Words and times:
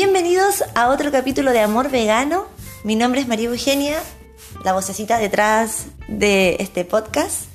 Bienvenidos 0.00 0.62
a 0.76 0.90
otro 0.90 1.10
capítulo 1.10 1.50
de 1.50 1.58
Amor 1.58 1.90
Vegano. 1.90 2.46
Mi 2.84 2.94
nombre 2.94 3.20
es 3.20 3.26
María 3.26 3.48
Eugenia, 3.48 3.98
la 4.64 4.72
vocecita 4.72 5.18
detrás 5.18 5.86
de 6.06 6.54
este 6.60 6.84
podcast. 6.84 7.46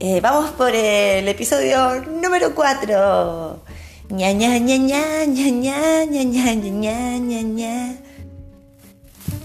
Eh, 0.00 0.20
vamos 0.20 0.50
por 0.50 0.74
el 0.74 1.28
episodio 1.28 2.00
número 2.20 2.52
4. 2.52 3.62
Ña, 4.08 4.32
ña, 4.32 4.58
ña, 4.58 4.76
ña, 4.76 5.24
ña, 5.24 5.50
ña, 5.52 6.04
ña, 6.04 6.24
ña, 6.24 6.54
ña, 6.56 7.18
ña, 7.20 7.42
ña. 7.42 7.96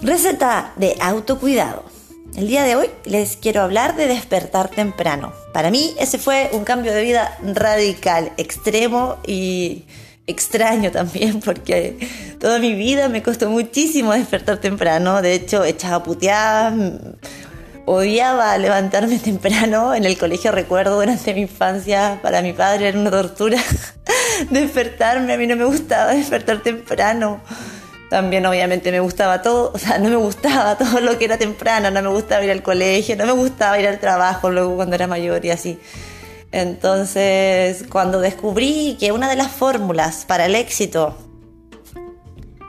Receta 0.02 0.73
de 0.77 0.97
autocuidado. 0.99 1.83
El 2.36 2.47
día 2.47 2.63
de 2.63 2.77
hoy 2.77 2.89
les 3.05 3.38
quiero 3.38 3.61
hablar 3.61 3.95
de 3.95 4.07
despertar 4.07 4.70
temprano. 4.70 5.33
Para 5.54 5.70
mí 5.70 5.93
ese 5.99 6.18
fue 6.18 6.49
un 6.54 6.63
cambio 6.63 6.94
de 6.94 7.04
vida 7.04 7.38
radical, 7.44 8.31
extremo 8.38 9.18
y 9.27 9.86
extraño 10.27 10.91
también 10.91 11.39
porque 11.39 11.98
toda 12.39 12.59
mi 12.59 12.73
vida 12.73 13.09
me 13.09 13.21
costó 13.21 13.49
muchísimo 13.49 14.13
despertar 14.13 14.57
temprano. 14.57 15.21
De 15.21 15.34
hecho, 15.34 15.63
echaba 15.63 16.03
puteadas, 16.03 16.73
odiaba 17.85 18.57
levantarme 18.57 19.20
temprano. 19.23 19.93
En 19.93 20.05
el 20.05 20.17
colegio 20.17 20.52
recuerdo 20.52 20.95
durante 20.95 21.34
mi 21.34 21.41
infancia, 21.41 22.20
para 22.21 22.41
mi 22.41 22.53
padre 22.53 22.89
era 22.89 22.99
una 22.99 23.12
tortura 23.12 23.62
despertarme. 24.49 25.34
A 25.34 25.38
mí 25.38 25.48
no 25.48 25.55
me 25.55 25.65
gustaba 25.65 26.13
despertar 26.13 26.62
temprano. 26.62 27.41
También 28.09 28.45
obviamente 28.45 28.91
me 28.91 28.99
gustaba 28.99 29.41
todo, 29.41 29.71
o 29.73 29.77
sea, 29.77 29.98
no 29.98 30.09
me 30.09 30.17
gustaba 30.17 30.77
todo 30.77 30.99
lo 30.99 31.17
que 31.17 31.23
era 31.23 31.38
temprano, 31.38 31.90
no 31.91 32.01
me 32.01 32.09
gustaba 32.09 32.43
ir 32.43 32.51
al 32.51 32.62
colegio, 32.62 33.15
no 33.15 33.26
me 33.26 33.31
gustaba 33.31 33.79
ir 33.79 33.88
al 33.88 33.99
trabajo 33.99 34.49
luego 34.49 34.76
cuando 34.76 34.95
era 34.95 35.07
mayor 35.07 35.45
y 35.45 35.51
así. 35.51 35.79
Entonces, 36.52 37.86
cuando 37.90 38.20
descubrí 38.20 38.98
que 38.99 39.12
una 39.12 39.30
de 39.30 39.35
las 39.35 39.52
fórmulas 39.52 40.26
para 40.26 40.46
el 40.46 40.55
éxito 40.55 41.18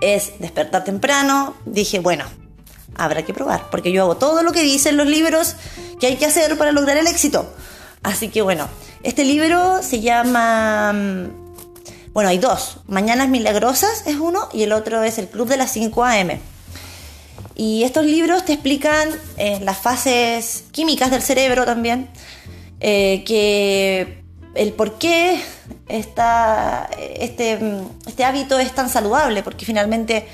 es 0.01 0.39
despertar 0.39 0.85
temprano, 0.85 1.55
dije, 1.65 1.99
bueno, 1.99 2.25
habrá 2.97 3.25
que 3.25 3.35
probar, 3.35 3.71
porque 3.71 3.93
yo 3.93 4.03
hago 4.03 4.17
todo 4.17 4.43
lo 4.43 4.53
que 4.53 4.63
dicen 4.63 4.97
los 4.97 5.07
libros 5.07 5.57
que 5.99 6.07
hay 6.07 6.17
que 6.17 6.27
hacer 6.27 6.57
para 6.57 6.73
lograr 6.73 6.97
el 6.97 7.07
éxito. 7.07 7.53
Así 8.03 8.29
que 8.29 8.43
bueno, 8.43 8.69
este 9.03 9.25
libro 9.25 9.83
se 9.83 10.01
llama 10.01 10.93
bueno, 12.13 12.29
hay 12.29 12.37
dos. 12.37 12.77
Mañanas 12.89 13.31
Milagrosas 13.31 14.07
es 14.07 14.17
uno 14.17 14.49
y 14.53 14.65
el 14.65 14.73
otro 14.73 15.03
es 15.03 15.17
el 15.17 15.29
Club 15.29 15.49
de 15.49 15.57
las 15.57 15.73
5 15.73 16.05
AM. 16.05 16.41
Y 17.55 17.85
estos 17.85 18.05
libros 18.05 18.45
te 18.45 18.53
explican 18.53 19.09
eh, 19.39 19.61
las 19.63 19.79
fases 19.79 20.65
químicas 20.73 21.11
del 21.11 21.23
cerebro 21.23 21.65
también, 21.65 22.11
eh, 22.85 23.23
que 23.25 24.25
el 24.57 24.73
por 24.73 24.99
qué 24.99 25.41
esta, 25.89 26.91
este, 26.99 27.59
este 28.07 28.25
hábito 28.25 28.59
es 28.59 28.75
tan 28.75 28.89
saludable, 28.89 29.45
porque 29.45 29.65
finalmente 29.65 30.27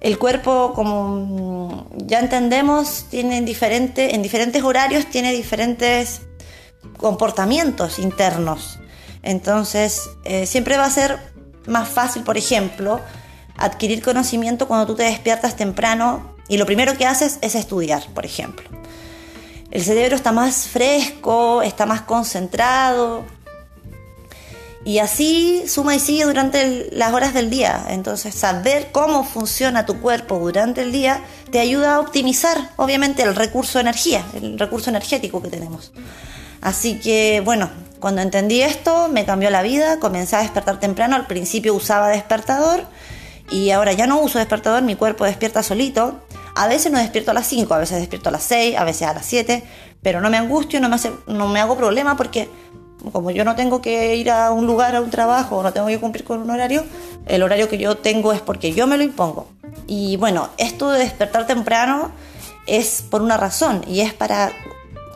el 0.00 0.18
cuerpo, 0.18 0.72
como 0.74 1.88
ya 1.96 2.20
entendemos, 2.20 3.06
tiene 3.10 3.40
diferente, 3.40 4.14
en 4.14 4.22
diferentes 4.22 4.62
horarios 4.62 5.06
tiene 5.06 5.32
diferentes 5.32 6.20
comportamientos 6.98 7.98
internos. 7.98 8.78
Entonces, 9.22 10.10
eh, 10.24 10.44
siempre 10.44 10.76
va 10.76 10.84
a 10.84 10.90
ser 10.90 11.18
más 11.66 11.88
fácil, 11.88 12.24
por 12.24 12.36
ejemplo, 12.36 13.00
adquirir 13.56 14.02
conocimiento 14.02 14.68
cuando 14.68 14.86
tú 14.86 14.96
te 14.96 15.04
despiertas 15.04 15.56
temprano 15.56 16.34
y 16.46 16.58
lo 16.58 16.66
primero 16.66 16.96
que 16.98 17.06
haces 17.06 17.38
es 17.40 17.54
estudiar, 17.54 18.02
por 18.14 18.26
ejemplo. 18.26 18.79
El 19.70 19.84
cerebro 19.84 20.16
está 20.16 20.32
más 20.32 20.66
fresco, 20.66 21.62
está 21.62 21.86
más 21.86 22.02
concentrado 22.02 23.24
y 24.84 24.98
así 24.98 25.64
suma 25.68 25.94
y 25.94 26.00
sigue 26.00 26.24
durante 26.24 26.88
las 26.92 27.12
horas 27.12 27.34
del 27.34 27.50
día. 27.50 27.86
Entonces, 27.90 28.34
saber 28.34 28.88
cómo 28.92 29.24
funciona 29.24 29.86
tu 29.86 30.00
cuerpo 30.00 30.38
durante 30.38 30.82
el 30.82 30.92
día 30.92 31.22
te 31.50 31.60
ayuda 31.60 31.96
a 31.96 32.00
optimizar, 32.00 32.70
obviamente, 32.76 33.22
el 33.22 33.34
recurso 33.34 33.78
de 33.78 33.82
energía, 33.82 34.24
el 34.34 34.58
recurso 34.58 34.90
energético 34.90 35.42
que 35.42 35.48
tenemos. 35.48 35.92
Así 36.60 36.98
que, 36.98 37.42
bueno, 37.44 37.70
cuando 37.98 38.22
entendí 38.22 38.62
esto, 38.62 39.08
me 39.08 39.24
cambió 39.24 39.50
la 39.50 39.62
vida, 39.62 39.98
comencé 39.98 40.36
a 40.36 40.40
despertar 40.40 40.80
temprano, 40.80 41.16
al 41.16 41.26
principio 41.26 41.74
usaba 41.74 42.08
despertador 42.08 42.84
y 43.50 43.70
ahora 43.70 43.92
ya 43.92 44.06
no 44.06 44.20
uso 44.20 44.38
despertador, 44.38 44.82
mi 44.82 44.94
cuerpo 44.94 45.24
despierta 45.24 45.62
solito. 45.62 46.20
A 46.60 46.68
veces 46.68 46.92
no 46.92 46.98
despierto 46.98 47.30
a 47.30 47.34
las 47.34 47.46
5, 47.46 47.72
a 47.72 47.78
veces 47.78 47.98
despierto 48.00 48.28
a 48.28 48.32
las 48.32 48.42
6, 48.42 48.76
a 48.76 48.84
veces 48.84 49.08
a 49.08 49.14
las 49.14 49.24
7, 49.24 49.64
pero 50.02 50.20
no 50.20 50.28
me 50.28 50.36
angustio, 50.36 50.78
no 50.78 51.48
me, 51.48 51.58
hago 51.58 51.74
problema 51.74 52.18
porque 52.18 52.50
como 53.12 53.30
yo 53.30 53.46
no 53.46 53.56
tengo 53.56 53.80
que 53.80 54.14
ir 54.16 54.30
a 54.30 54.52
un 54.52 54.66
lugar, 54.66 54.94
a 54.94 55.00
un 55.00 55.08
trabajo, 55.08 55.62
no 55.62 55.72
tengo 55.72 55.86
que 55.86 55.98
cumplir 55.98 56.22
con 56.22 56.38
un 56.38 56.50
horario, 56.50 56.84
el 57.24 57.42
horario 57.42 57.66
que 57.70 57.78
yo 57.78 57.96
tengo 57.96 58.34
es 58.34 58.42
porque 58.42 58.74
yo 58.74 58.86
me 58.86 58.98
lo 58.98 59.02
impongo. 59.02 59.48
Y 59.86 60.18
bueno, 60.18 60.50
esto 60.58 60.90
de 60.90 60.98
despertar 60.98 61.46
temprano 61.46 62.12
es 62.66 63.00
por 63.08 63.22
una 63.22 63.38
razón 63.38 63.82
y 63.88 64.00
es 64.00 64.12
para, 64.12 64.52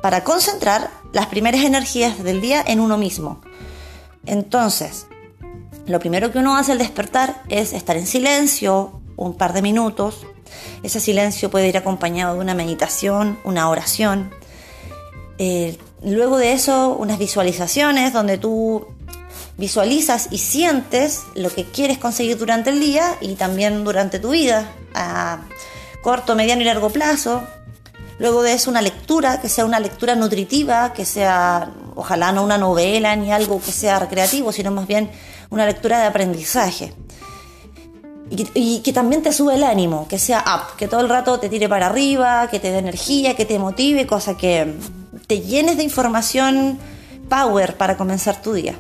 para 0.01 0.25
concentrar 0.25 0.89
las 1.13 1.27
primeras 1.27 1.63
energías 1.63 2.25
del 2.25 2.41
día 2.41 2.65
en 2.67 2.81
uno 2.81 2.97
mismo. 2.97 3.43
Entonces, 4.25 5.09
lo 5.85 6.01
primero 6.01 6.33
que 6.33 6.39
uno 6.39 6.57
hace 6.57 6.73
al 6.73 6.79
despertar 6.79 7.43
es 7.51 7.75
estar 7.75 7.99
en 7.99 8.07
silencio 8.07 9.03
un 9.17 9.35
par 9.35 9.53
de 9.53 9.61
minutos. 9.61 10.27
Ese 10.83 11.01
silencio 11.01 11.51
puede 11.51 11.69
ir 11.69 11.77
acompañado 11.77 12.35
de 12.35 12.41
una 12.41 12.55
meditación, 12.55 13.39
una 13.45 13.69
oración. 13.69 14.31
Eh, 15.39 15.79
luego 16.03 16.39
de 16.39 16.53
eso, 16.53 16.97
unas 16.99 17.19
visualizaciones 17.19 18.13
donde 18.13 18.39
tú 18.39 18.87
visualizas 19.57 20.29
y 20.31 20.39
sientes 20.39 21.23
lo 21.35 21.51
que 21.51 21.65
quieres 21.65 21.99
conseguir 21.99 22.39
durante 22.39 22.71
el 22.71 22.81
día 22.81 23.17
y 23.21 23.35
también 23.35 23.85
durante 23.85 24.19
tu 24.19 24.31
vida, 24.31 24.69
a 24.95 25.39
corto, 26.03 26.35
mediano 26.35 26.63
y 26.63 26.65
largo 26.65 26.91
plazo. 26.91 27.43
Luego 28.19 28.43
de 28.43 28.53
eso 28.53 28.71
una 28.71 28.83
lectura, 28.83 29.41
que 29.41 29.49
sea 29.49 29.65
una 29.65 29.81
lectura 29.81 30.15
nutritiva, 30.15 30.93
que 30.93 31.05
sea 31.05 31.73
ojalá 31.97 32.33
no 32.33 32.43
una 32.43 32.59
novela 32.59 33.15
ni 33.17 33.33
algo 33.33 33.61
que 33.61 33.73
sea 33.73 33.99
recreativo, 33.99 34.53
sino 34.53 34.71
más 34.71 34.87
bien 34.87 35.11
una 35.51 35.67
lectura 35.67 36.01
de 36.01 36.07
aprendizaje. 36.07 36.93
Y, 38.31 38.81
que 38.81 38.93
también 38.93 39.23
te 39.23 39.33
sube 39.33 39.55
el 39.55 39.65
ánimo, 39.65 40.09
que 40.09 40.19
sea 40.19 40.41
up, 40.41 40.77
que 40.77 40.89
todo 40.89 41.01
el 41.01 41.09
rato 41.09 41.39
te 41.39 41.49
tire 41.49 41.69
para 41.69 41.87
arriba, 41.87 42.49
que 42.51 42.59
te 42.59 42.73
dé 42.73 42.79
energía, 42.79 43.37
que 43.37 43.45
te 43.45 43.59
motive, 43.59 44.07
cosa 44.07 44.37
que 44.37 44.75
te 45.27 45.41
llenes 45.41 45.77
de 45.77 45.85
información 45.85 46.79
power 47.29 47.77
para 47.77 47.97
comenzar 47.97 48.41
tu 48.41 48.55
día. 48.55 48.75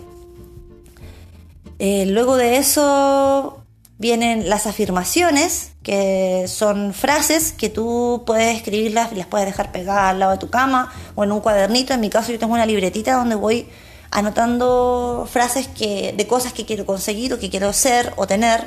Eh, 1.78 2.06
luego 2.06 2.36
de 2.36 2.56
eso 2.56 3.64
vienen 3.98 4.48
las 4.48 4.66
afirmaciones, 4.66 5.72
que 5.82 6.46
son 6.48 6.94
frases 6.94 7.52
que 7.52 7.68
tú 7.68 8.22
puedes 8.26 8.56
escribirlas 8.56 9.12
y 9.12 9.16
las 9.16 9.26
puedes 9.26 9.46
dejar 9.46 9.72
pegadas 9.72 10.10
al 10.10 10.18
lado 10.18 10.32
de 10.32 10.38
tu 10.38 10.50
cama 10.50 10.92
o 11.14 11.24
en 11.24 11.32
un 11.32 11.40
cuadernito. 11.40 11.92
En 11.94 12.00
mi 12.00 12.10
caso 12.10 12.32
yo 12.32 12.38
tengo 12.38 12.54
una 12.54 12.66
libretita 12.66 13.14
donde 13.14 13.34
voy 13.34 13.68
anotando 14.10 15.28
frases 15.30 15.68
que, 15.68 16.14
de 16.16 16.26
cosas 16.26 16.52
que 16.52 16.64
quiero 16.64 16.86
conseguir 16.86 17.34
o 17.34 17.38
que 17.38 17.50
quiero 17.50 17.72
ser 17.72 18.12
o 18.16 18.26
tener. 18.26 18.64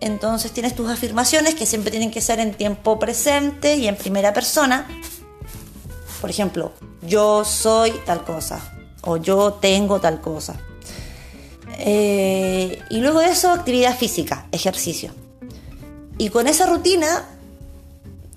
Entonces 0.00 0.52
tienes 0.52 0.74
tus 0.74 0.88
afirmaciones 0.88 1.54
que 1.54 1.66
siempre 1.66 1.90
tienen 1.90 2.10
que 2.10 2.22
ser 2.22 2.40
en 2.40 2.54
tiempo 2.54 2.98
presente 2.98 3.76
y 3.76 3.86
en 3.86 3.96
primera 3.96 4.32
persona. 4.32 4.86
Por 6.20 6.30
ejemplo, 6.30 6.72
yo 7.02 7.44
soy 7.44 7.92
tal 8.06 8.24
cosa 8.24 8.60
o 9.02 9.18
yo 9.18 9.54
tengo 9.54 10.00
tal 10.00 10.20
cosa. 10.20 10.58
Eh, 11.78 12.82
y 12.88 13.00
luego 13.00 13.20
de 13.20 13.30
eso, 13.30 13.50
actividad 13.50 13.96
física, 13.96 14.46
ejercicio. 14.52 15.12
Y 16.16 16.30
con 16.30 16.46
esa 16.46 16.66
rutina, 16.66 17.26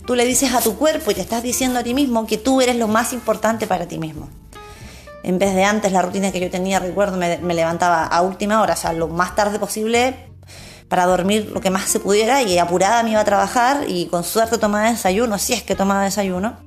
tú 0.06 0.16
le 0.16 0.26
dices 0.26 0.54
a 0.54 0.62
tu 0.62 0.78
cuerpo 0.78 1.12
y 1.12 1.16
te 1.16 1.22
estás 1.22 1.44
diciendo 1.44 1.80
a 1.80 1.84
ti 1.84 1.94
mismo 1.94 2.28
que 2.28 2.38
tú 2.38 2.62
eres 2.62 2.76
lo 2.76 2.88
más 2.88 3.14
importante 3.14 3.68
para 3.68 3.88
ti 3.88 4.00
mismo. 4.00 4.30
En 5.24 5.40
vez 5.40 5.56
de 5.56 5.64
antes, 5.64 5.94
la 5.94 6.02
rutina 6.02 6.34
que 6.34 6.42
yo 6.42 6.50
tenía, 6.50 6.80
recuerdo, 6.80 7.16
me, 7.16 7.38
me 7.38 7.54
levantaba 7.54 8.06
a 8.06 8.22
última 8.22 8.62
hora, 8.62 8.74
o 8.74 8.78
sea, 8.78 8.92
lo 8.92 9.08
más 9.08 9.36
tarde 9.36 9.60
posible 9.60 10.33
para 10.88 11.06
dormir 11.06 11.52
lo 11.54 11.62
que 11.62 11.70
más 11.70 11.84
se 11.84 12.00
pudiera 12.00 12.42
y 12.42 12.58
apurada 12.58 13.04
me 13.04 13.12
iba 13.12 13.22
a 13.22 13.26
trabajar 13.26 13.86
y 13.88 14.06
con 14.08 14.24
suerte 14.24 14.58
tomaba 14.58 14.90
desayuno, 14.90 15.38
si 15.38 15.54
es 15.54 15.64
que 15.64 15.76
tomaba 15.76 16.04
desayuno. 16.04 16.58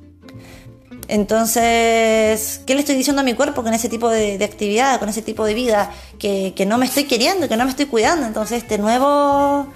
Entonces, 1.08 2.60
¿qué 2.66 2.74
le 2.74 2.80
estoy 2.80 2.96
diciendo 2.96 3.22
a 3.22 3.24
mi 3.24 3.34
cuerpo 3.34 3.62
con 3.62 3.72
ese 3.72 3.88
tipo 3.88 4.08
de, 4.10 4.42
actividad, 4.44 4.98
con 4.98 5.08
ese 5.08 5.22
tipo 5.22 5.44
de 5.44 5.54
vida? 5.54 5.90
Que, 6.18 6.52
no 6.66 6.78
me 6.78 6.86
estoy 6.86 7.04
queriendo, 7.04 7.48
que 7.48 7.56
no 7.56 7.64
me 7.64 7.70
estoy 7.70 7.86
cuidando. 7.86 8.26
Entonces, 8.26 8.62
este 8.62 8.78
nuevo, 8.78 9.68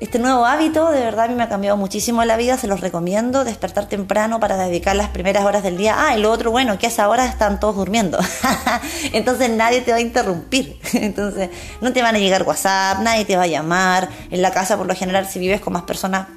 este 0.00 0.18
nuevo 0.18 0.44
hábito 0.44 0.90
de 0.90 1.00
verdad 1.00 1.26
a 1.26 1.28
mí 1.28 1.34
me 1.34 1.42
ha 1.42 1.48
cambiado 1.48 1.76
muchísimo 1.76 2.24
la 2.24 2.36
vida, 2.36 2.56
se 2.56 2.66
los 2.66 2.80
recomiendo, 2.80 3.44
despertar 3.44 3.86
temprano 3.86 4.40
para 4.40 4.56
dedicar 4.56 4.96
las 4.96 5.08
primeras 5.08 5.44
horas 5.44 5.62
del 5.62 5.76
día. 5.76 5.96
Ah, 5.98 6.16
y 6.16 6.20
lo 6.20 6.30
otro, 6.30 6.50
bueno, 6.50 6.78
que 6.78 6.86
a 6.86 6.88
esa 6.88 7.08
hora 7.08 7.26
están 7.26 7.60
todos 7.60 7.76
durmiendo. 7.76 8.18
Entonces 9.12 9.50
nadie 9.50 9.80
te 9.80 9.90
va 9.90 9.98
a 9.98 10.00
interrumpir. 10.00 10.78
Entonces 10.94 11.50
no 11.80 11.92
te 11.92 12.02
van 12.02 12.14
a 12.14 12.18
llegar 12.18 12.42
WhatsApp, 12.42 13.00
nadie 13.00 13.24
te 13.24 13.36
va 13.36 13.44
a 13.44 13.46
llamar. 13.46 14.08
En 14.30 14.42
la 14.42 14.50
casa, 14.50 14.76
por 14.76 14.86
lo 14.86 14.94
general, 14.94 15.26
si 15.26 15.38
vives 15.38 15.60
con 15.60 15.72
más 15.72 15.82
personas, 15.82 16.28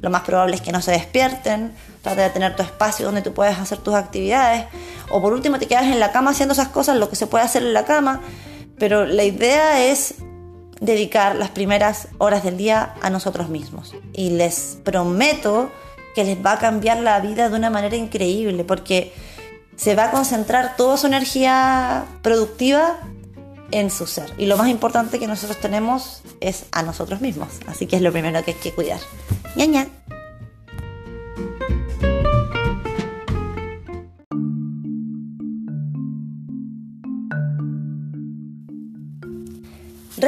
lo 0.00 0.10
más 0.10 0.22
probable 0.22 0.56
es 0.56 0.62
que 0.62 0.72
no 0.72 0.80
se 0.80 0.92
despierten. 0.92 1.72
Trata 2.02 2.22
de 2.22 2.30
tener 2.30 2.56
tu 2.56 2.62
espacio 2.62 3.06
donde 3.06 3.22
tú 3.22 3.34
puedes 3.34 3.58
hacer 3.58 3.78
tus 3.78 3.94
actividades. 3.94 4.66
O 5.10 5.20
por 5.20 5.32
último 5.32 5.58
te 5.58 5.66
quedas 5.66 5.84
en 5.84 6.00
la 6.00 6.12
cama 6.12 6.30
haciendo 6.30 6.52
esas 6.52 6.68
cosas, 6.68 6.96
lo 6.96 7.10
que 7.10 7.16
se 7.16 7.26
puede 7.26 7.44
hacer 7.44 7.62
en 7.62 7.74
la 7.74 7.84
cama. 7.84 8.20
Pero 8.78 9.04
la 9.04 9.24
idea 9.24 9.84
es 9.84 10.14
dedicar 10.80 11.36
las 11.36 11.50
primeras 11.50 12.08
horas 12.18 12.42
del 12.42 12.56
día 12.56 12.94
a 13.02 13.10
nosotros 13.10 13.48
mismos. 13.48 13.94
Y 14.12 14.30
les 14.30 14.78
prometo 14.82 15.70
que 16.14 16.24
les 16.24 16.44
va 16.44 16.52
a 16.52 16.58
cambiar 16.58 16.98
la 16.98 17.20
vida 17.20 17.48
de 17.48 17.56
una 17.56 17.70
manera 17.70 17.96
increíble, 17.96 18.64
porque 18.64 19.12
se 19.76 19.94
va 19.94 20.06
a 20.06 20.10
concentrar 20.10 20.76
toda 20.76 20.96
su 20.96 21.06
energía 21.06 22.04
productiva 22.22 22.98
en 23.70 23.90
su 23.90 24.06
ser. 24.06 24.32
Y 24.36 24.46
lo 24.46 24.56
más 24.56 24.68
importante 24.68 25.18
que 25.18 25.26
nosotros 25.26 25.58
tenemos 25.58 26.22
es 26.40 26.64
a 26.72 26.82
nosotros 26.82 27.20
mismos. 27.20 27.48
Así 27.66 27.86
que 27.86 27.96
es 27.96 28.02
lo 28.02 28.12
primero 28.12 28.42
que 28.44 28.52
hay 28.52 28.56
que 28.56 28.72
cuidar. 28.72 29.00
ña. 29.56 29.86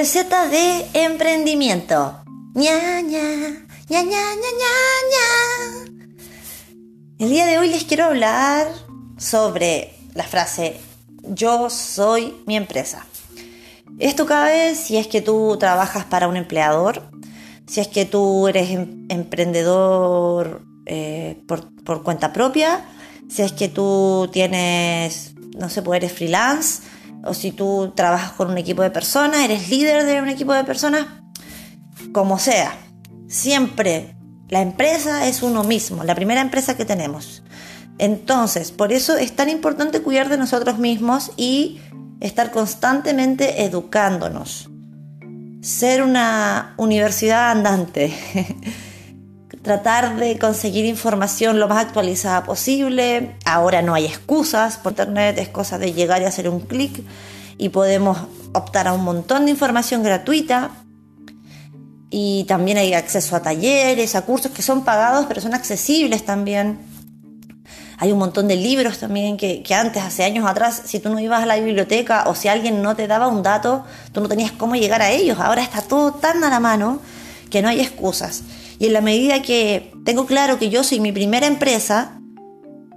Receta 0.03 0.49
de 0.49 0.85
emprendimiento. 0.95 2.25
ña, 2.55 3.01
ña, 3.03 3.23
ña, 3.89 4.03
ña, 4.03 4.25
ña, 4.35 4.75
ña. 5.13 5.29
El 7.21 7.31
día 7.31 7.47
de 7.47 7.61
hoy 7.61 7.69
les 7.69 7.85
quiero 7.85 8.07
hablar 8.07 8.67
sobre 9.17 9.95
la 10.15 10.25
frase 10.25 10.81
yo 11.23 11.71
soy 11.71 12.35
mi 12.47 12.57
empresa. 12.57 13.07
Esto 14.01 14.27
cabe 14.27 14.75
si 14.75 14.97
es 14.97 15.07
que 15.07 15.21
tú 15.21 15.57
trabajas 15.61 16.05
para 16.05 16.27
un 16.27 16.37
empleador, 16.37 17.09
si 17.69 17.81
es 17.81 17.87
que 17.87 18.05
tú 18.05 18.49
eres 18.49 18.71
em, 18.71 19.07
emprendedor 19.09 20.63
eh, 20.87 21.41
por, 21.47 22.03
cuenta 22.03 22.33
propia, 22.33 22.85
si 23.29 23.43
es 23.43 23.53
que 23.53 23.69
tú 23.69 24.29
tienes, 24.33 25.35
no 25.57 25.69
sé, 25.69 25.81
pues 25.81 25.99
eres 25.99 26.13
freelance, 26.13 26.83
o 27.25 27.35
si 27.35 27.53
tú 27.53 27.93
trabajas 27.95 28.33
con 28.33 28.51
un 28.51 28.59
equipo 28.59 28.83
de 28.83 28.91
personas, 28.91 29.41
eres 29.41 29.69
líder 29.71 30.05
de 30.05 30.21
un 30.21 30.29
equipo 30.29 30.53
de 30.53 30.65
personas, 30.65 31.07
como 32.13 32.39
sea. 32.39 32.75
Siempre 33.29 34.15
la 34.49 34.61
empresa 34.61 35.27
es 35.27 35.43
uno 35.43 35.65
mismo, 35.65 36.05
la 36.05 36.15
primera 36.15 36.41
empresa 36.41 36.77
que 36.77 36.85
tenemos. 36.85 37.43
Entonces, 37.99 38.71
por 38.71 38.93
eso 38.93 39.17
es 39.17 39.35
tan 39.35 39.49
importante 39.49 40.03
cuidar 40.03 40.29
de 40.29 40.37
nosotros 40.37 40.79
mismos 40.79 41.31
y 41.37 41.81
estar 42.21 42.51
constantemente 42.51 43.65
educándonos. 43.65 44.69
Ser 45.63 46.03
una 46.03 46.75
universidad 46.77 47.51
andante. 47.51 48.13
Tratar 49.62 50.17
de 50.17 50.38
conseguir 50.38 50.85
información 50.87 51.61
lo 51.61 51.69
más 51.69 51.87
actualizada 51.87 52.44
posible. 52.44 53.37
Ahora 53.44 53.81
no 53.82 53.94
hay 53.94 54.06
excusas 54.06 54.76
por 54.76 54.93
internet, 54.93 55.38
es 55.38 55.49
cosa 55.49 55.79
de 55.79 55.93
llegar 55.93 56.23
y 56.23 56.25
hacer 56.25 56.49
un 56.49 56.61
clic 56.61 57.03
y 57.59 57.69
podemos 57.69 58.19
optar 58.53 58.88
a 58.88 58.93
un 58.93 59.05
montón 59.05 59.44
de 59.44 59.53
información 59.53 60.03
gratuita. 60.03 60.70
Y 62.11 62.44
también 62.44 62.76
hay 62.76 62.93
acceso 62.93 63.37
a 63.37 63.43
talleres, 63.43 64.14
a 64.17 64.23
cursos 64.23 64.53
que 64.53 64.62
son 64.62 64.85
pagados 64.85 65.26
pero 65.26 65.41
son 65.41 65.55
accesibles 65.55 66.25
también 66.25 66.93
hay 68.03 68.11
un 68.11 68.19
montón 68.19 68.49
de 68.49 68.56
libros 68.56 68.99
también 68.99 69.37
que, 69.37 69.62
antes, 69.73 70.03
hace 70.03 70.25
años 70.25 70.44
atrás, 70.44 70.82
si 70.87 70.99
tú 70.99 71.08
no 71.08 71.20
ibas 71.20 71.41
a 71.41 71.47
la 71.47 71.55
biblioteca 71.55 72.25
o 72.26 72.35
si 72.35 72.49
alguien 72.49 72.82
no 72.82 72.97
te 72.97 73.06
daba 73.06 73.29
un 73.29 73.44
dato, 73.44 73.85
tú 74.11 74.20
no 74.20 74.26
tenías 74.29 74.50
cómo 74.50 74.75
llegar 74.75 75.03
a 75.03 75.12
ellos. 75.12 75.38
Ahora 75.38 75.62
está 75.62 75.82
todo 75.82 76.11
tan 76.11 76.43
a 76.43 76.50
la 76.50 76.58
mano 76.58 76.99
que 77.49 77.62
no 77.62 77.69
hay 77.69 77.79
excusas. 77.79 78.43
Y 78.82 78.87
en 78.87 78.94
la 78.94 79.00
medida 79.00 79.43
que 79.43 79.93
tengo 80.05 80.26
claro 80.26 80.58
que 80.58 80.69
yo 80.69 80.82
soy 80.82 80.99
mi 80.99 81.12
primera 81.12 81.46
empresa, 81.46 82.19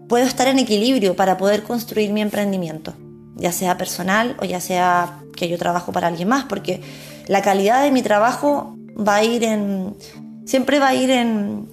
puedo 0.09 0.25
estar 0.25 0.47
en 0.47 0.57
equilibrio 0.57 1.15
para 1.15 1.37
poder 1.37 1.61
construir 1.61 2.11
mi 2.11 2.23
emprendimiento, 2.23 2.95
ya 3.35 3.51
sea 3.51 3.77
personal 3.77 4.35
o 4.41 4.45
ya 4.45 4.59
sea 4.59 5.19
que 5.35 5.47
yo 5.47 5.59
trabajo 5.59 5.91
para 5.91 6.07
alguien 6.07 6.27
más, 6.27 6.45
porque 6.45 6.81
la 7.27 7.43
calidad 7.43 7.83
de 7.83 7.91
mi 7.91 8.01
trabajo 8.01 8.75
va 8.97 9.17
a 9.17 9.23
ir 9.23 9.43
en, 9.43 9.95
siempre 10.45 10.79
va 10.79 10.87
a 10.87 10.95
ir 10.95 11.11
en, 11.11 11.67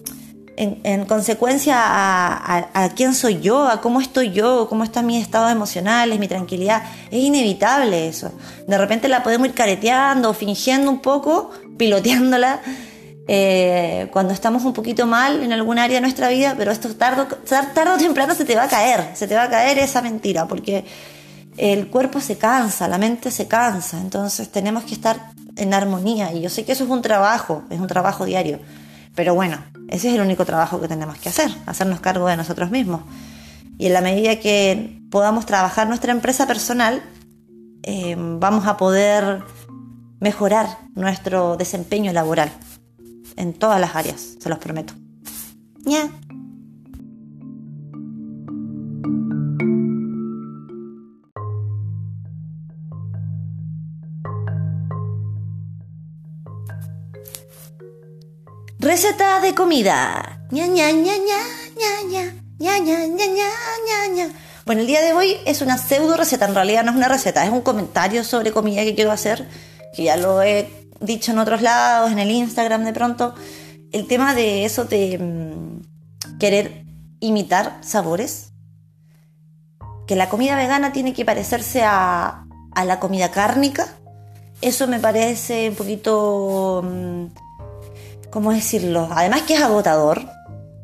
en, 0.59 1.07
consecuencia 1.07 1.75
a, 1.75 2.91
quién 2.95 3.15
soy 3.15 3.41
yo, 3.41 3.67
a 3.67 3.81
cómo 3.81 3.99
estoy 3.99 4.31
yo, 4.31 4.69
cómo 4.69 4.85
están 4.85 5.07
mis 5.07 5.23
estados 5.23 5.51
emocionales, 5.51 6.19
mi 6.19 6.29
tranquilidad. 6.29 6.83
Es 7.11 7.19
inevitable 7.19 8.09
eso. 8.09 8.31
De 8.69 8.77
repente 8.77 9.09
la 9.09 9.23
podemos 9.23 9.49
ir 9.49 9.55
careteando, 9.55 10.35
fingiendo 10.35 10.91
un 10.91 11.01
poco, 11.01 11.51
piloteándola. 11.79 12.61
Eh, 13.29 14.09
cuando 14.13 14.33
estamos 14.33 14.65
un 14.65 14.73
poquito 14.73 15.07
mal 15.07 15.43
en 15.43 15.53
algún 15.53 15.79
área 15.79 15.97
de 15.97 16.01
nuestra 16.01 16.29
vida, 16.29 16.55
pero 16.57 16.73
esto 16.73 16.95
tarde, 16.97 17.27
tarde 17.47 17.95
o 17.95 17.99
temprano 17.99 18.35
se 18.35 18.45
te 18.45 18.57
va 18.57 18.65
a 18.65 18.69
caer, 18.69 19.11
se 19.15 19.29
te 19.29 19.35
va 19.35 19.45
a 19.45 19.51
caer 19.51 19.79
esa 19.79 20.03
mentira, 20.03 20.47
porque 20.49 20.85
el 21.57 21.89
cuerpo 21.89 22.21
se 22.21 22.37
cansa, 22.37 22.89
la 22.89 22.99
mente 22.99 23.31
se 23.31 23.47
cansa, 23.47 24.01
entonces 24.01 24.51
tenemos 24.51 24.85
que 24.85 24.95
estar 24.95 25.31
en 25.57 25.73
armonía 25.73 26.33
y 26.33 26.41
yo 26.41 26.51
sé 26.51 26.65
que 26.65 26.73
eso 26.73 26.85
es 26.85 26.91
un 26.91 27.03
trabajo, 27.03 27.63
es 27.71 27.79
un 27.79 27.87
trabajo 27.87 28.25
diario, 28.25 28.59
pero 29.15 29.35
bueno, 29.35 29.59
ese 29.89 30.09
es 30.09 30.15
el 30.15 30.21
único 30.21 30.45
trabajo 30.45 30.81
que 30.81 30.89
tenemos 30.89 31.17
que 31.19 31.29
hacer, 31.29 31.51
hacernos 31.67 32.01
cargo 32.01 32.27
de 32.27 32.37
nosotros 32.37 32.71
mismos. 32.71 33.03
Y 33.79 33.87
en 33.87 33.93
la 33.93 34.01
medida 34.01 34.37
que 34.37 35.01
podamos 35.11 35.47
trabajar 35.47 35.87
nuestra 35.87 36.13
empresa 36.13 36.47
personal, 36.47 37.03
eh, 37.83 38.15
vamos 38.17 38.67
a 38.67 38.77
poder 38.77 39.43
mejorar 40.21 40.79
nuestro 40.95 41.57
desempeño 41.57 42.13
laboral 42.13 42.53
en 43.37 43.53
todas 43.55 43.81
las 43.81 43.95
áreas, 43.97 44.37
se 44.39 44.49
los 44.49 44.59
prometo. 44.59 44.95
Yeah. 45.85 46.11
Receta 58.83 59.39
de 59.39 59.55
comida. 59.55 60.45
Ña, 60.51 60.67
ña, 60.67 60.91
ña, 60.91 61.17
Bueno, 64.67 64.81
el 64.81 64.87
día 64.89 65.01
de 65.01 65.13
hoy 65.13 65.37
es 65.47 65.63
una 65.63 65.79
pseudo 65.79 66.17
receta, 66.17 66.47
en 66.47 66.55
realidad 66.57 66.83
no 66.83 66.91
es 66.91 66.97
una 66.97 67.09
receta, 67.09 67.45
es 67.45 67.53
un 67.53 67.61
comentario 67.61 68.25
sobre 68.25 68.51
comida 68.51 68.83
que 68.83 68.97
quiero 68.97 69.13
hacer, 69.13 69.49
que 69.95 70.03
ya 70.03 70.17
lo 70.17 70.43
he 70.43 70.82
dicho 71.03 71.33
en 71.33 71.39
otros 71.39 71.63
lados, 71.63 72.11
en 72.11 72.19
el 72.19 72.31
Instagram 72.31 72.85
de 72.85 72.93
pronto. 72.93 73.35
El 73.93 74.07
tema 74.07 74.35
de 74.35 74.65
eso 74.65 74.85
de 74.85 75.19
mm, 75.19 76.39
querer 76.39 76.85
imitar 77.21 77.79
sabores. 77.83 78.53
Que 80.07 80.17
la 80.17 80.29
comida 80.29 80.57
vegana 80.57 80.93
tiene 80.93 81.13
que 81.13 81.25
parecerse 81.25 81.83
a, 81.85 82.47
a 82.75 82.85
la 82.85 82.99
comida 82.99 83.31
cárnica. 83.31 83.87
Eso 84.61 84.87
me 84.87 84.99
parece 84.99 85.69
un 85.71 85.77
poquito... 85.77 86.83
Mm, 86.85 87.27
¿cómo 88.33 88.51
decirlo? 88.51 89.09
Además 89.13 89.43
que 89.43 89.55
es 89.55 89.61
agotador, 89.61 90.23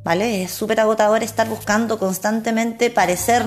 ¿vale? 0.05 0.43
Es 0.43 0.53
súper 0.53 0.81
agotador 0.81 1.23
estar 1.23 1.49
buscando 1.49 1.99
constantemente 1.99 2.91
parecer, 2.91 3.43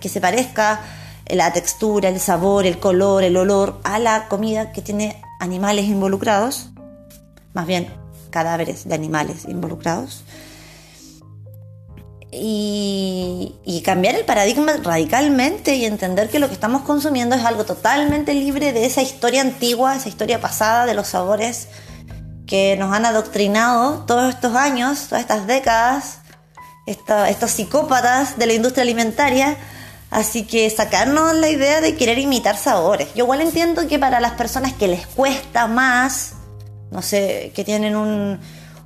que 0.00 0.08
se 0.08 0.20
parezca 0.20 0.80
la 1.26 1.52
textura, 1.52 2.08
el 2.08 2.20
sabor, 2.20 2.64
el 2.64 2.78
color, 2.78 3.22
el 3.22 3.36
olor 3.36 3.80
a 3.84 3.98
la 3.98 4.28
comida 4.28 4.72
que 4.72 4.80
tiene 4.80 5.22
animales 5.38 5.86
involucrados, 5.86 6.70
más 7.54 7.66
bien 7.66 7.92
cadáveres 8.30 8.88
de 8.88 8.94
animales 8.94 9.44
involucrados. 9.46 10.22
Y, 12.30 13.54
y, 13.64 13.80
cambiar 13.80 14.14
el 14.14 14.26
paradigma 14.26 14.76
radicalmente 14.82 15.76
y 15.76 15.86
entender 15.86 16.28
que 16.28 16.38
lo 16.38 16.48
que 16.48 16.52
estamos 16.52 16.82
consumiendo 16.82 17.34
es 17.34 17.44
algo 17.44 17.64
totalmente 17.64 18.34
libre 18.34 18.74
de 18.74 18.84
esa 18.84 19.00
historia 19.00 19.40
antigua, 19.40 19.96
esa 19.96 20.10
historia 20.10 20.38
pasada 20.38 20.84
de 20.84 20.92
los 20.92 21.08
sabores 21.08 21.68
que 22.46 22.76
nos 22.78 22.92
han 22.92 23.06
adoctrinado 23.06 24.04
todos 24.06 24.34
estos 24.34 24.56
años, 24.56 25.06
todas 25.08 25.22
estas 25.22 25.46
décadas, 25.46 26.18
estos 26.86 27.50
psicópatas 27.50 28.38
de 28.38 28.46
la 28.46 28.54
industria 28.54 28.82
alimentaria. 28.82 29.56
Así 30.10 30.44
que 30.44 30.68
sacarnos 30.70 31.34
la 31.34 31.50
idea 31.50 31.80
de 31.80 31.94
querer 31.94 32.18
imitar 32.18 32.56
sabores. 32.56 33.08
Yo 33.14 33.24
igual 33.24 33.42
entiendo 33.42 33.86
que 33.86 33.98
para 33.98 34.20
las 34.20 34.32
personas 34.32 34.72
que 34.72 34.88
les 34.88 35.06
cuesta 35.06 35.66
más, 35.66 36.32
no 36.90 37.02
sé, 37.02 37.52
que 37.54 37.62
tienen 37.64 37.94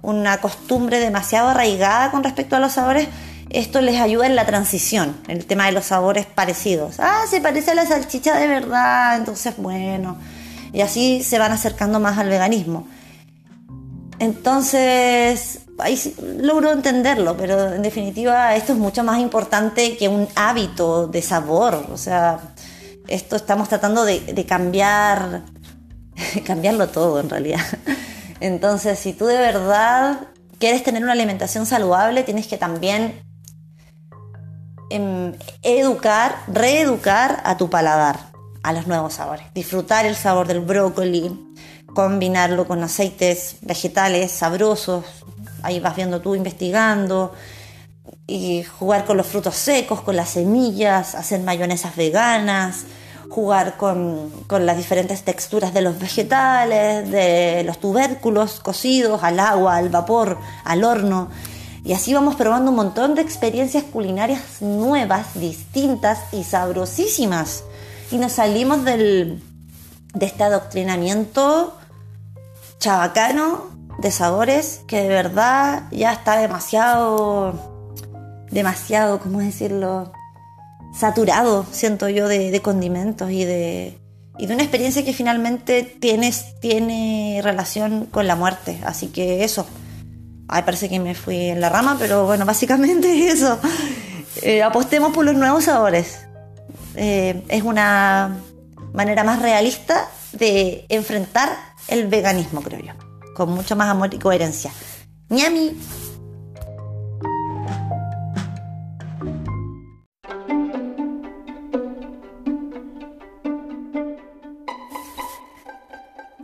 una 0.02 0.38
costumbre 0.38 0.98
demasiado 0.98 1.50
arraigada 1.50 2.10
con 2.10 2.24
respecto 2.24 2.56
a 2.56 2.58
los 2.58 2.72
sabores, 2.72 3.06
esto 3.50 3.80
les 3.82 4.00
ayuda 4.00 4.26
en 4.26 4.34
la 4.34 4.46
transición, 4.46 5.16
el 5.28 5.44
tema 5.44 5.66
de 5.66 5.72
los 5.72 5.84
sabores 5.84 6.26
parecidos. 6.26 6.98
Ah, 6.98 7.22
se 7.28 7.40
parece 7.40 7.72
a 7.72 7.74
la 7.74 7.86
salchicha 7.86 8.38
de 8.38 8.48
verdad, 8.48 9.16
entonces 9.16 9.54
bueno. 9.58 10.16
Y 10.72 10.80
así 10.80 11.22
se 11.22 11.38
van 11.38 11.52
acercando 11.52 12.00
más 12.00 12.18
al 12.18 12.30
veganismo. 12.30 12.88
Entonces, 14.22 15.62
ahí 15.78 16.00
logro 16.38 16.70
entenderlo, 16.70 17.36
pero 17.36 17.74
en 17.74 17.82
definitiva 17.82 18.54
esto 18.54 18.72
es 18.72 18.78
mucho 18.78 19.02
más 19.02 19.18
importante 19.18 19.96
que 19.96 20.06
un 20.06 20.28
hábito 20.36 21.08
de 21.08 21.20
sabor. 21.22 21.86
O 21.92 21.96
sea, 21.96 22.38
esto 23.08 23.34
estamos 23.34 23.68
tratando 23.68 24.04
de, 24.04 24.46
cambiar, 24.48 25.42
cambiarlo 26.46 26.86
todo 26.86 27.18
en 27.18 27.30
realidad. 27.30 27.64
Entonces, 28.38 28.96
si 29.00 29.12
tú 29.12 29.26
de 29.26 29.38
verdad 29.38 30.28
quieres 30.60 30.84
tener 30.84 31.02
una 31.02 31.14
alimentación 31.14 31.66
saludable, 31.66 32.22
tienes 32.22 32.46
que 32.46 32.58
también 32.58 33.24
em, 34.88 35.32
educar, 35.62 36.36
reeducar 36.46 37.42
a 37.44 37.56
tu 37.56 37.68
paladar 37.68 38.30
a 38.62 38.72
los 38.72 38.86
nuevos 38.86 39.14
sabores. 39.14 39.46
Disfrutar 39.52 40.06
el 40.06 40.14
sabor 40.14 40.46
del 40.46 40.60
brócoli, 40.60 41.51
combinarlo 41.94 42.66
con 42.66 42.82
aceites 42.82 43.56
vegetales 43.62 44.30
sabrosos, 44.32 45.04
ahí 45.62 45.80
vas 45.80 45.96
viendo 45.96 46.20
tú 46.20 46.34
investigando, 46.34 47.32
y 48.26 48.62
jugar 48.62 49.04
con 49.04 49.16
los 49.16 49.26
frutos 49.26 49.54
secos, 49.54 50.00
con 50.00 50.16
las 50.16 50.30
semillas, 50.30 51.14
hacer 51.14 51.40
mayonesas 51.40 51.96
veganas, 51.96 52.84
jugar 53.28 53.76
con, 53.76 54.30
con, 54.46 54.66
las 54.66 54.76
diferentes 54.76 55.22
texturas 55.22 55.74
de 55.74 55.82
los 55.82 55.98
vegetales, 55.98 57.10
de 57.10 57.62
los 57.64 57.78
tubérculos 57.78 58.60
cocidos 58.60 59.22
al 59.22 59.40
agua, 59.40 59.76
al 59.76 59.88
vapor, 59.88 60.38
al 60.64 60.84
horno. 60.84 61.28
Y 61.84 61.94
así 61.94 62.14
vamos 62.14 62.36
probando 62.36 62.70
un 62.70 62.76
montón 62.76 63.14
de 63.14 63.22
experiencias 63.22 63.84
culinarias 63.84 64.60
nuevas, 64.60 65.34
distintas 65.34 66.20
y 66.32 66.44
sabrosísimas. 66.44 67.64
Y 68.10 68.18
nos 68.18 68.32
salimos 68.32 68.84
del, 68.84 69.42
de 70.14 70.26
este 70.26 70.44
adoctrinamiento 70.44 71.76
chabacano 72.82 73.70
de 73.98 74.10
sabores 74.10 74.80
que 74.88 75.02
de 75.02 75.08
verdad 75.08 75.84
ya 75.92 76.12
está 76.12 76.36
demasiado, 76.36 77.54
demasiado, 78.50 79.20
¿cómo 79.20 79.38
decirlo? 79.38 80.12
Saturado, 80.92 81.64
siento 81.70 82.08
yo, 82.08 82.26
de, 82.26 82.60
condimentos 82.60 83.30
y 83.30 83.44
de, 83.44 84.00
y 84.36 84.46
de 84.46 84.54
una 84.54 84.64
experiencia 84.64 85.04
que 85.04 85.12
finalmente 85.12 85.84
tienes, 85.84 86.58
tiene 86.60 87.40
relación 87.44 88.06
con 88.06 88.26
la 88.26 88.34
muerte. 88.34 88.80
Así 88.84 89.06
que 89.06 89.44
eso. 89.44 89.64
Ay, 90.48 90.64
parece 90.64 90.88
que 90.88 90.98
me 90.98 91.14
fui 91.14 91.50
en 91.50 91.60
la 91.60 91.68
rama, 91.68 91.96
pero 92.00 92.26
bueno, 92.26 92.44
básicamente 92.44 93.28
eso. 93.30 93.60
Eh, 94.42 94.60
apostemos 94.64 95.12
por 95.12 95.24
los 95.24 95.36
nuevos 95.36 95.64
sabores. 95.64 96.26
Eh, 96.96 97.44
es 97.48 97.62
una 97.62 98.38
manera 98.92 99.22
más 99.22 99.40
realista 99.40 100.08
de 100.32 100.84
enfrentar 100.88 101.71
el 101.88 102.06
veganismo, 102.08 102.62
creo 102.62 102.80
yo 102.80 102.92
con 103.34 103.50
mucho 103.50 103.76
más 103.76 103.88
amor 103.88 104.12
y 104.12 104.18
coherencia. 104.18 104.72
¡Ñami! 105.28 105.76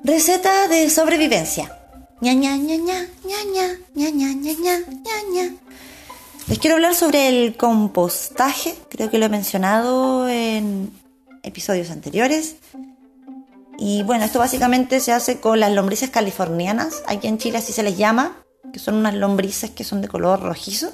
Receta 0.02 0.68
de 0.68 0.88
sobrevivencia. 0.88 1.74
Ña, 2.20 2.32
ña, 2.32 2.56
ña, 2.56 2.76
ña, 2.76 3.06
ña, 3.24 3.44
ña, 3.94 4.10
ña, 4.10 4.10
ña, 4.10 4.54
ña, 4.56 4.78
ña, 5.32 5.54
Les 6.48 6.58
quiero 6.58 6.76
hablar 6.76 6.94
sobre 6.94 7.28
el 7.28 7.56
compostaje. 7.56 8.74
Creo 8.88 9.10
que 9.10 9.18
lo 9.18 9.26
he 9.26 9.28
mencionado 9.28 10.28
en 10.28 10.90
episodios 11.42 11.90
anteriores. 11.90 12.56
Y 13.80 14.02
bueno, 14.02 14.24
esto 14.24 14.40
básicamente 14.40 14.98
se 14.98 15.12
hace 15.12 15.38
con 15.38 15.60
las 15.60 15.70
lombrices 15.70 16.10
californianas. 16.10 17.04
Aquí 17.06 17.28
en 17.28 17.38
Chile 17.38 17.58
así 17.58 17.72
se 17.72 17.84
les 17.84 17.96
llama, 17.96 18.36
que 18.72 18.80
son 18.80 18.96
unas 18.96 19.14
lombrices 19.14 19.70
que 19.70 19.84
son 19.84 20.02
de 20.02 20.08
color 20.08 20.40
rojizo. 20.40 20.90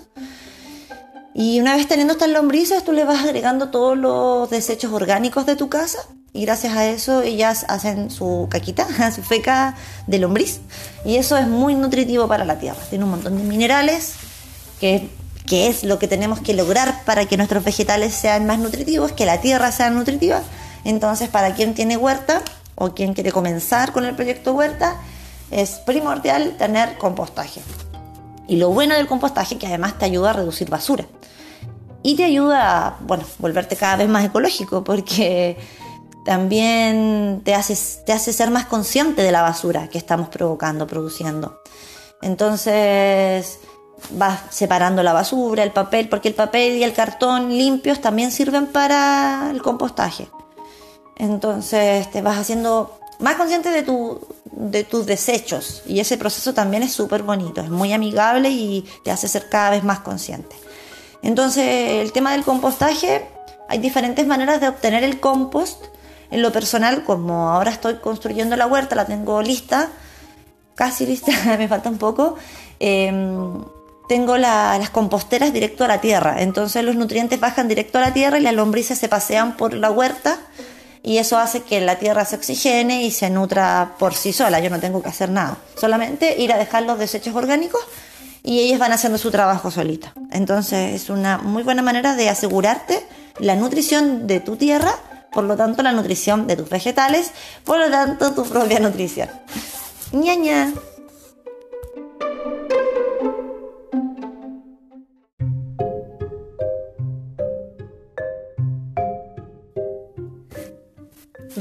Y 1.34 1.60
una 1.60 1.74
vez 1.74 1.88
teniendo 1.88 2.12
estas 2.12 2.28
lombrices, 2.28 2.84
tú 2.84 2.92
le 2.92 3.04
vas 3.04 3.24
agregando 3.24 3.70
todos 3.70 3.96
los 3.96 4.50
desechos 4.50 4.92
orgánicos 4.92 5.46
de 5.46 5.56
tu 5.56 5.70
casa. 5.70 5.98
Y 6.34 6.44
gracias 6.44 6.76
a 6.76 6.86
eso 6.86 7.22
ellas 7.22 7.64
hacen 7.68 8.10
su 8.10 8.48
caquita, 8.50 8.86
su 9.14 9.22
feca 9.22 9.76
de 10.06 10.18
lombriz. 10.18 10.60
Y 11.06 11.16
eso 11.16 11.38
es 11.38 11.48
muy 11.48 11.74
nutritivo 11.74 12.28
para 12.28 12.44
la 12.44 12.58
tierra. 12.58 12.78
Tiene 12.90 13.04
un 13.04 13.12
montón 13.12 13.38
de 13.38 13.44
minerales, 13.44 14.12
que, 14.78 15.08
que 15.46 15.68
es 15.68 15.84
lo 15.84 15.98
que 15.98 16.06
tenemos 16.06 16.38
que 16.40 16.52
lograr 16.52 17.02
para 17.06 17.24
que 17.24 17.38
nuestros 17.38 17.64
vegetales 17.64 18.12
sean 18.12 18.46
más 18.46 18.58
nutritivos, 18.58 19.12
que 19.12 19.24
la 19.24 19.40
tierra 19.40 19.72
sea 19.72 19.88
nutritiva. 19.88 20.42
Entonces, 20.84 21.30
para 21.30 21.54
quien 21.54 21.72
tiene 21.72 21.96
huerta, 21.96 22.42
o 22.74 22.94
quien 22.94 23.14
quiere 23.14 23.32
comenzar 23.32 23.92
con 23.92 24.04
el 24.04 24.14
proyecto 24.14 24.52
huerta, 24.52 24.96
es 25.50 25.72
primordial 25.86 26.56
tener 26.56 26.98
compostaje. 26.98 27.60
Y 28.46 28.56
lo 28.56 28.70
bueno 28.70 28.94
del 28.94 29.06
compostaje 29.06 29.54
es 29.54 29.60
que 29.60 29.66
además 29.66 29.98
te 29.98 30.04
ayuda 30.04 30.30
a 30.30 30.32
reducir 30.34 30.68
basura. 30.68 31.06
Y 32.02 32.16
te 32.16 32.24
ayuda 32.24 32.86
a, 32.86 32.96
bueno, 33.00 33.24
volverte 33.38 33.76
cada 33.76 33.96
vez 33.96 34.08
más 34.08 34.24
ecológico 34.24 34.84
porque 34.84 35.56
también 36.24 37.42
te 37.44 37.54
hace, 37.54 37.76
te 38.04 38.12
hace 38.12 38.32
ser 38.32 38.50
más 38.50 38.66
consciente 38.66 39.22
de 39.22 39.32
la 39.32 39.42
basura 39.42 39.88
que 39.88 39.98
estamos 39.98 40.28
provocando, 40.28 40.86
produciendo. 40.86 41.62
Entonces 42.20 43.58
vas 44.10 44.40
separando 44.50 45.02
la 45.02 45.12
basura, 45.12 45.62
el 45.62 45.72
papel, 45.72 46.08
porque 46.08 46.28
el 46.28 46.34
papel 46.34 46.76
y 46.76 46.84
el 46.84 46.92
cartón 46.92 47.48
limpios 47.50 48.00
también 48.00 48.30
sirven 48.30 48.66
para 48.66 49.50
el 49.50 49.62
compostaje. 49.62 50.28
Entonces 51.16 52.10
te 52.10 52.22
vas 52.22 52.38
haciendo 52.38 52.98
más 53.18 53.36
consciente 53.36 53.70
de, 53.70 53.82
tu, 53.82 54.20
de 54.52 54.84
tus 54.84 55.06
desechos 55.06 55.82
y 55.86 56.00
ese 56.00 56.18
proceso 56.18 56.54
también 56.54 56.82
es 56.82 56.92
súper 56.92 57.22
bonito, 57.22 57.60
es 57.60 57.70
muy 57.70 57.92
amigable 57.92 58.50
y 58.50 58.84
te 59.04 59.10
hace 59.10 59.28
ser 59.28 59.48
cada 59.48 59.70
vez 59.70 59.84
más 59.84 60.00
consciente. 60.00 60.56
Entonces 61.22 62.02
el 62.02 62.12
tema 62.12 62.32
del 62.32 62.44
compostaje, 62.44 63.26
hay 63.68 63.78
diferentes 63.78 64.26
maneras 64.26 64.60
de 64.60 64.68
obtener 64.68 65.04
el 65.04 65.20
compost. 65.20 65.86
En 66.30 66.42
lo 66.42 66.52
personal, 66.52 67.04
como 67.04 67.50
ahora 67.50 67.70
estoy 67.70 67.96
construyendo 67.96 68.56
la 68.56 68.66
huerta, 68.66 68.96
la 68.96 69.06
tengo 69.06 69.40
lista, 69.40 69.88
casi 70.74 71.06
lista, 71.06 71.32
me 71.58 71.68
falta 71.68 71.88
un 71.88 71.98
poco. 71.98 72.36
Em, 72.80 73.64
tengo 74.08 74.36
las 74.36 74.90
composteras 74.90 75.52
directo 75.52 75.84
a 75.84 75.88
la 75.88 76.00
tierra, 76.00 76.42
entonces 76.42 76.84
los 76.84 76.94
nutrientes 76.94 77.40
bajan 77.40 77.68
directo 77.68 77.96
a 77.98 78.02
la 78.02 78.12
tierra 78.12 78.38
y 78.38 78.42
las 78.42 78.52
lombrices 78.52 78.98
se 78.98 79.08
pasean 79.08 79.56
por 79.56 79.72
la 79.72 79.90
huerta 79.90 80.38
y 81.04 81.18
eso 81.18 81.38
hace 81.38 81.60
que 81.60 81.82
la 81.82 81.98
tierra 81.98 82.24
se 82.24 82.36
oxigene 82.36 83.04
y 83.04 83.10
se 83.10 83.28
nutra 83.28 83.94
por 83.98 84.14
sí 84.14 84.32
sola. 84.32 84.58
Yo 84.58 84.70
no 84.70 84.80
tengo 84.80 85.02
que 85.02 85.10
hacer 85.10 85.28
nada, 85.28 85.58
solamente 85.78 86.40
ir 86.40 86.52
a 86.52 86.56
dejar 86.56 86.84
los 86.84 86.98
desechos 86.98 87.36
orgánicos 87.36 87.82
y 88.42 88.60
ellas 88.60 88.78
van 88.78 88.92
haciendo 88.92 89.18
su 89.18 89.30
trabajo 89.30 89.70
solita. 89.70 90.14
Entonces 90.32 91.02
es 91.02 91.10
una 91.10 91.36
muy 91.38 91.62
buena 91.62 91.82
manera 91.82 92.16
de 92.16 92.30
asegurarte 92.30 93.06
la 93.38 93.54
nutrición 93.54 94.26
de 94.26 94.40
tu 94.40 94.56
tierra, 94.56 94.94
por 95.30 95.44
lo 95.44 95.56
tanto 95.56 95.82
la 95.82 95.92
nutrición 95.92 96.46
de 96.46 96.56
tus 96.56 96.70
vegetales, 96.70 97.32
por 97.64 97.78
lo 97.78 97.90
tanto 97.90 98.32
tu 98.32 98.44
propia 98.44 98.80
nutrición. 98.80 99.28
ña. 100.12 100.72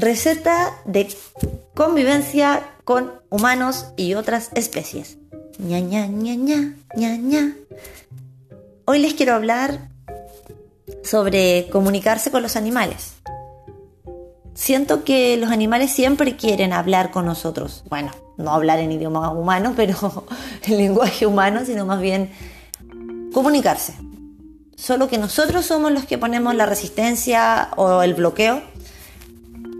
Receta 0.04 0.74
de 0.84 1.08
convivencia 1.72 2.62
con 2.84 3.10
humanos 3.30 3.86
y 3.96 4.12
otras 4.12 4.50
especies. 4.54 5.16
Ña, 5.58 5.80
ña, 5.80 6.06
ña, 6.08 6.34
ña, 6.34 6.74
ña, 6.94 7.16
ña. 7.16 7.56
Hoy 8.84 8.98
les 8.98 9.14
quiero 9.14 9.32
hablar 9.32 9.88
sobre 11.02 11.70
comunicarse 11.72 12.30
con 12.30 12.42
los 12.42 12.56
animales. 12.56 13.14
Siento 14.52 15.04
que 15.04 15.38
los 15.38 15.50
animales 15.50 15.90
siempre 15.90 16.36
quieren 16.36 16.74
hablar 16.74 17.10
con 17.10 17.24
nosotros. 17.24 17.82
Bueno, 17.88 18.10
no 18.36 18.52
hablar 18.52 18.80
en 18.80 18.92
idioma 18.92 19.32
humano, 19.32 19.72
pero 19.76 20.26
en 20.66 20.76
lenguaje 20.76 21.24
humano, 21.26 21.62
sino 21.64 21.86
más 21.86 22.02
bien 22.02 22.30
comunicarse. 23.32 23.94
Solo 24.76 25.08
que 25.08 25.16
nosotros 25.16 25.64
somos 25.64 25.92
los 25.92 26.04
que 26.04 26.18
ponemos 26.18 26.54
la 26.54 26.66
resistencia 26.66 27.70
o 27.78 28.02
el 28.02 28.12
bloqueo 28.12 28.74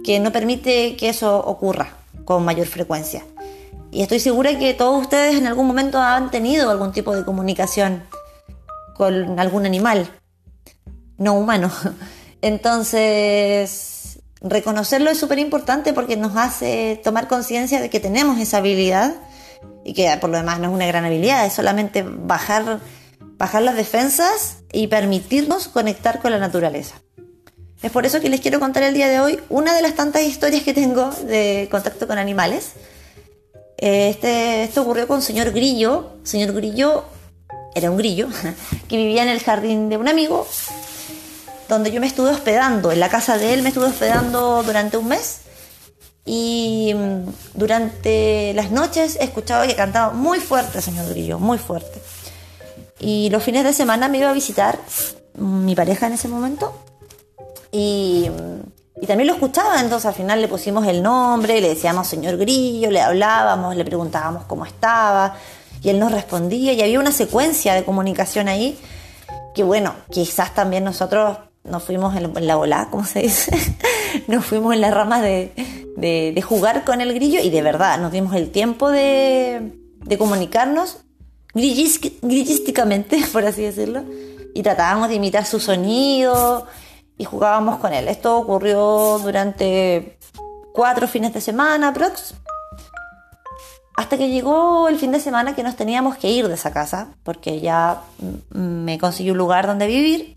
que 0.05 0.21
no 0.21 0.31
permite 0.31 0.97
que 0.97 1.09
eso 1.09 1.39
ocurra 1.39 1.97
con 2.25 2.45
mayor 2.45 2.67
frecuencia. 2.67 3.25
Y 3.91 4.03
estoy 4.03 4.21
segura 4.21 4.59
que 4.59 4.75
todos 4.75 5.01
ustedes 5.03 5.37
en 5.37 5.47
algún 5.47 5.67
momento 5.67 5.99
han 5.99 6.31
tenido 6.31 6.71
algún 6.71 6.93
tipo 6.93 7.15
de 7.15 7.25
comunicación 7.25 8.03
con 8.95 9.39
algún 9.39 9.67
animal 9.67 10.09
no 11.17 11.35
humano. 11.35 11.71
Entonces, 12.43 14.19
reconocerlo 14.41 15.11
es 15.11 15.19
súper 15.19 15.39
importante 15.39 15.93
porque 15.93 16.17
nos 16.17 16.37
hace 16.37 17.01
tomar 17.03 17.29
conciencia 17.29 17.81
de 17.81 17.89
que 17.89 18.01
tenemos 18.01 18.39
esa 18.39 18.59
habilidad 18.59 19.15
y 19.85 19.95
que 19.95 20.15
por 20.21 20.31
lo 20.31 20.37
demás 20.37 20.59
no 20.61 20.69
es 20.69 20.75
una 20.75 20.87
gran 20.87 21.05
habilidad, 21.05 21.47
es 21.47 21.53
solamente 21.53 22.03
bajar, 22.03 22.81
bajar 23.39 23.63
las 23.63 23.77
defensas 23.77 24.59
y 24.73 24.89
permitirnos 24.89 25.69
conectar 25.69 26.21
con 26.21 26.33
la 26.33 26.39
naturaleza. 26.39 26.97
Es 27.85 27.93
por 27.93 28.07
eso 28.07 28.19
que 28.19 28.31
les 28.31 28.41
quiero 28.41 28.61
contar 28.61 28.83
el 28.83 28.95
día 28.95 29.11
de 29.11 29.21
hoy 29.21 29.39
una 29.51 29.75
de 29.75 29.83
las 29.83 29.95
tantas 29.95 30.23
historias 30.23 30.63
que 30.63 30.73
tengo 30.73 31.11
de 31.29 31.69
contacto 31.71 32.07
con 32.07 32.17
animales. 32.17 32.71
Este, 33.77 34.65
esto 34.65 34.81
ocurrió 34.81 35.07
con 35.07 35.21
señor 35.21 35.53
Grillo. 35.53 36.13
Señor 36.23 36.55
Grillo 36.55 37.05
era 37.75 37.91
un 37.91 37.99
grillo 37.99 38.29
que 38.89 38.97
vivía 38.97 39.23
en 39.23 39.29
el 39.29 39.39
jardín 39.39 39.91
de 39.91 39.99
un 39.99 40.09
amigo 40.09 40.49
donde 41.69 41.93
yo 41.93 42.01
me 42.01 42.07
estuve 42.07 42.31
hospedando. 42.31 42.91
En 42.91 43.01
la 43.01 43.11
casa 43.11 43.37
de 43.37 43.53
él 43.53 43.61
me 43.61 43.69
estuve 43.69 43.85
hospedando 43.85 44.63
durante 44.63 44.97
un 44.97 45.09
mes 45.09 45.41
y 46.25 46.95
mm, 46.97 47.29
durante 47.53 48.55
las 48.55 48.71
noches 48.71 49.19
escuchaba 49.21 49.67
que 49.67 49.77
cantaba 49.77 50.15
muy 50.15 50.41
fuerte 50.41 50.81
señor 50.81 51.07
Grillo, 51.11 51.39
muy 51.39 51.59
fuerte. 51.59 52.01
Y 52.99 53.29
los 53.29 53.43
fines 53.43 53.63
de 53.63 53.75
semana 53.75 54.09
me 54.09 54.17
iba 54.17 54.31
a 54.31 54.33
visitar 54.33 54.79
mi 55.35 55.75
pareja 55.75 56.07
en 56.07 56.15
ese 56.15 56.29
momento 56.29 56.84
y, 57.75 58.31
y 59.03 59.07
también 59.07 59.27
lo 59.27 59.35
escuchaba, 59.35 59.81
entonces 59.81 60.07
al 60.07 60.15
final 60.15 60.41
le 60.41 60.47
pusimos 60.47 60.87
el 60.87 61.03
nombre, 61.03 61.61
le 61.61 61.71
decíamos 61.71 62.07
señor 62.07 62.37
Grillo, 62.37 62.89
le 62.89 63.01
hablábamos, 63.01 63.75
le 63.75 63.85
preguntábamos 63.85 64.45
cómo 64.45 64.65
estaba 64.65 65.35
y 65.83 65.89
él 65.89 65.99
nos 65.99 66.13
respondía 66.13 66.73
y 66.73 66.83
había 66.83 67.01
una 67.01 67.11
secuencia 67.11 67.75
de 67.75 67.85
comunicación 67.85 68.47
ahí 68.47 68.79
que 69.57 69.65
bueno, 69.65 69.95
quizás 70.09 70.55
también 70.55 70.85
nosotros 70.85 71.37
nos 71.65 71.83
fuimos 71.83 72.15
en 72.15 72.47
la 72.47 72.57
bola, 72.57 72.89
como 72.91 73.05
se 73.05 73.21
dice, 73.21 73.57
nos 74.29 74.45
fuimos 74.45 74.73
en 74.73 74.81
la 74.81 74.93
rama 74.93 75.21
de, 75.21 75.53
de, 75.97 76.43
jugar 76.43 76.85
con 76.85 77.01
el 77.01 77.13
grillo 77.13 77.41
y 77.41 77.51
de 77.51 77.63
verdad 77.63 77.99
nos 77.99 78.13
dimos 78.13 78.37
el 78.37 78.51
tiempo 78.51 78.91
de, 78.91 79.73
de 80.05 80.19
comunicarnos 80.19 80.99
grillísticamente, 81.55 83.21
por 83.33 83.45
así 83.45 83.63
decirlo, 83.63 84.05
y 84.55 84.63
tratábamos 84.63 85.09
de 85.09 85.17
imitar 85.17 85.45
su 85.45 85.59
sonido 85.59 86.69
y 87.17 87.25
jugábamos 87.25 87.79
con 87.79 87.93
él. 87.93 88.09
Esto 88.09 88.37
ocurrió 88.37 89.19
durante 89.23 90.19
cuatro 90.73 91.07
fines 91.07 91.33
de 91.33 91.41
semana, 91.41 91.93
prox. 91.93 92.35
Hasta 93.97 94.19
que 94.19 94.29
llegó 94.29 94.89
el 94.89 94.99
fin 94.99 95.13
de 95.13 95.21
semana 95.21 95.55
que 95.55 95.63
nos 95.63 95.77
teníamos 95.77 96.17
que 96.17 96.29
ir 96.29 96.49
de 96.49 96.55
esa 96.55 96.73
casa, 96.73 97.15
porque 97.23 97.61
ya 97.61 98.03
me 98.51 98.99
consiguió 98.99 99.33
un 99.33 99.39
lugar 99.39 99.67
donde 99.67 99.87
vivir. 99.87 100.37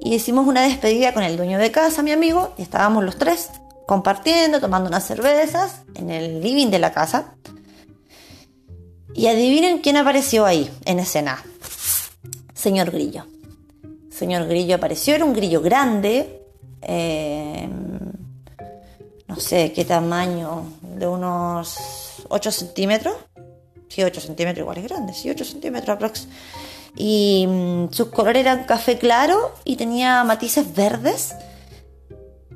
Y 0.00 0.14
hicimos 0.14 0.46
una 0.46 0.62
despedida 0.62 1.12
con 1.12 1.24
el 1.24 1.36
dueño 1.36 1.58
de 1.58 1.72
casa, 1.72 2.04
mi 2.04 2.12
amigo, 2.12 2.54
y 2.56 2.62
estábamos 2.62 3.02
los 3.02 3.18
tres 3.18 3.50
compartiendo, 3.88 4.60
tomando 4.60 4.88
unas 4.88 5.04
cervezas 5.04 5.82
en 5.96 6.10
el 6.10 6.40
living 6.40 6.68
de 6.68 6.78
la 6.78 6.92
casa. 6.92 7.34
Y 9.14 9.26
adivinen 9.26 9.78
quién 9.78 9.96
apareció 9.96 10.46
ahí, 10.46 10.70
en 10.84 11.00
escena. 11.00 11.42
Señor 12.54 12.92
Grillo 12.92 13.24
señor 14.18 14.48
grillo 14.48 14.76
apareció, 14.76 15.14
era 15.14 15.24
un 15.24 15.32
grillo 15.32 15.60
grande, 15.60 16.42
eh, 16.82 17.68
no 19.28 19.36
sé 19.36 19.72
qué 19.72 19.84
tamaño, 19.84 20.64
de 20.82 21.06
unos 21.06 21.78
8 22.28 22.50
centímetros. 22.50 23.14
Sí, 23.88 24.02
8 24.02 24.20
centímetros 24.20 24.62
igual 24.62 24.78
es 24.78 24.84
grande, 24.84 25.14
sí, 25.14 25.30
8 25.30 25.44
centímetros 25.44 25.94
aprox. 25.94 26.26
Y 26.96 27.46
mm, 27.48 27.92
sus 27.92 28.08
colores 28.08 28.40
eran 28.40 28.64
café 28.64 28.98
claro 28.98 29.54
y 29.64 29.76
tenía 29.76 30.24
matices 30.24 30.74
verdes. 30.74 31.34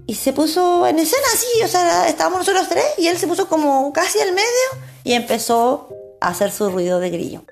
Y 0.06 0.14
se 0.16 0.32
puso 0.32 0.86
en 0.88 0.98
escena 0.98 1.26
así, 1.32 1.62
o 1.64 1.68
sea, 1.68 2.08
estábamos 2.08 2.40
nosotros 2.40 2.68
tres 2.68 2.84
y 2.98 3.06
él 3.06 3.16
se 3.18 3.28
puso 3.28 3.48
como 3.48 3.92
casi 3.92 4.18
al 4.18 4.32
medio 4.32 4.84
y 5.04 5.12
empezó 5.12 5.88
a 6.20 6.28
hacer 6.28 6.50
su 6.50 6.70
ruido 6.70 6.98
de 6.98 7.10
grillo. 7.10 7.44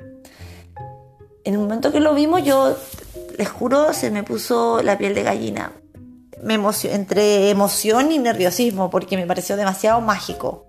En 1.44 1.54
el 1.54 1.60
momento 1.60 1.92
que 1.92 2.00
lo 2.00 2.12
vimos 2.12 2.42
yo 2.42 2.76
les 3.40 3.48
juro, 3.48 3.94
se 3.94 4.10
me 4.10 4.22
puso 4.22 4.82
la 4.82 4.98
piel 4.98 5.14
de 5.14 5.22
gallina. 5.22 5.72
Me 6.42 6.56
entre 6.84 7.48
emoción 7.48 8.12
y 8.12 8.18
nerviosismo, 8.18 8.90
porque 8.90 9.16
me 9.16 9.26
pareció 9.26 9.56
demasiado 9.56 10.02
mágico. 10.02 10.66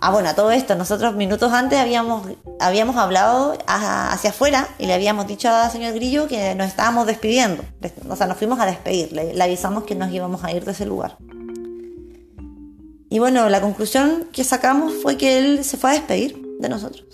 Ah, 0.00 0.12
bueno, 0.12 0.32
todo 0.36 0.52
esto, 0.52 0.76
nosotros 0.76 1.16
minutos 1.16 1.52
antes 1.52 1.80
habíamos, 1.80 2.28
habíamos 2.60 2.94
hablado 2.94 3.58
hacia 3.66 4.30
afuera 4.30 4.68
y 4.78 4.86
le 4.86 4.94
habíamos 4.94 5.26
dicho 5.26 5.48
al 5.48 5.72
señor 5.72 5.94
Grillo 5.94 6.28
que 6.28 6.54
nos 6.54 6.68
estábamos 6.68 7.08
despidiendo. 7.08 7.64
O 8.08 8.14
sea, 8.14 8.28
nos 8.28 8.36
fuimos 8.36 8.60
a 8.60 8.66
despedir, 8.66 9.12
le 9.12 9.42
avisamos 9.42 9.82
que 9.82 9.96
nos 9.96 10.12
íbamos 10.12 10.44
a 10.44 10.52
ir 10.52 10.64
de 10.64 10.70
ese 10.70 10.86
lugar. 10.86 11.16
Y 13.10 13.18
bueno, 13.18 13.48
la 13.48 13.60
conclusión 13.60 14.28
que 14.32 14.44
sacamos 14.44 14.92
fue 15.02 15.16
que 15.16 15.38
él 15.38 15.64
se 15.64 15.76
fue 15.76 15.90
a 15.90 15.94
despedir 15.94 16.40
de 16.60 16.68
nosotros 16.68 17.04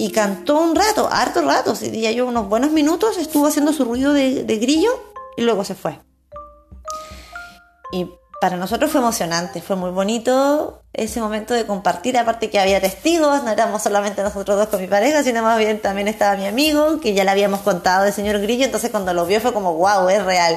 y 0.00 0.12
cantó 0.12 0.58
un 0.58 0.74
rato, 0.74 1.10
harto 1.12 1.42
rato, 1.42 1.74
diría 1.74 2.10
yo, 2.10 2.26
unos 2.26 2.48
buenos 2.48 2.70
minutos, 2.70 3.18
estuvo 3.18 3.46
haciendo 3.46 3.74
su 3.74 3.84
ruido 3.84 4.14
de, 4.14 4.56
grillo 4.58 4.88
y 5.36 5.42
luego 5.42 5.62
se 5.62 5.74
fue. 5.74 6.00
Y 7.92 8.08
para 8.40 8.56
nosotros 8.56 8.90
fue 8.90 9.02
emocionante, 9.02 9.60
fue 9.60 9.76
muy 9.76 9.90
bonito 9.90 10.84
ese 10.94 11.20
momento 11.20 11.52
de 11.52 11.66
compartir, 11.66 12.16
aparte 12.16 12.48
que 12.48 12.58
había 12.58 12.80
testigos, 12.80 13.44
no 13.44 13.50
éramos 13.50 13.82
solamente 13.82 14.22
nosotros 14.22 14.56
dos 14.56 14.68
con 14.68 14.80
mi 14.80 14.86
pareja, 14.86 15.22
sino 15.22 15.42
más 15.42 15.58
bien 15.58 15.82
también 15.82 16.08
estaba 16.08 16.34
mi 16.34 16.46
amigo, 16.46 16.98
que 16.98 17.12
ya 17.12 17.24
le 17.24 17.32
habíamos 17.32 17.60
contado 17.60 18.04
del 18.04 18.14
señor 18.14 18.40
Grillo, 18.40 18.64
entonces 18.64 18.90
cuando 18.90 19.12
lo 19.12 19.26
vio 19.26 19.38
fue 19.42 19.52
como, 19.52 19.74
wow, 19.74 20.08
es 20.08 20.24
real. 20.24 20.56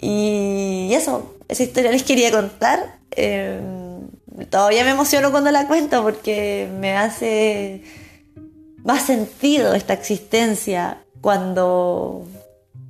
Y 0.00 0.90
eso, 0.94 1.36
esa 1.46 1.62
historia 1.62 1.92
les 1.92 2.02
quería 2.02 2.32
contar. 2.32 2.98
Eh, 3.12 3.60
todavía 4.50 4.82
me 4.82 4.90
emociono 4.90 5.30
cuando 5.30 5.52
la 5.52 5.68
cuento 5.68 6.02
porque 6.02 6.68
me 6.80 6.96
hace 6.96 7.84
más 8.84 9.02
sentido 9.02 9.74
esta 9.74 9.92
existencia 9.92 10.98
cuando 11.20 12.26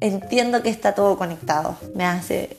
entiendo 0.00 0.62
que 0.62 0.70
está 0.70 0.94
todo 0.94 1.16
conectado. 1.16 1.76
Me 1.94 2.04
hace 2.04 2.56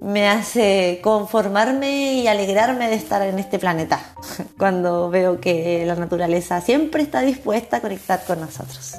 me 0.00 0.28
hace 0.28 1.00
conformarme 1.02 2.14
y 2.14 2.28
alegrarme 2.28 2.88
de 2.88 2.94
estar 2.94 3.20
en 3.22 3.38
este 3.38 3.58
planeta 3.58 4.00
cuando 4.58 5.10
veo 5.10 5.40
que 5.40 5.84
la 5.86 5.96
naturaleza 5.96 6.60
siempre 6.60 7.02
está 7.02 7.20
dispuesta 7.22 7.78
a 7.78 7.80
conectar 7.80 8.24
con 8.24 8.40
nosotros. 8.40 8.94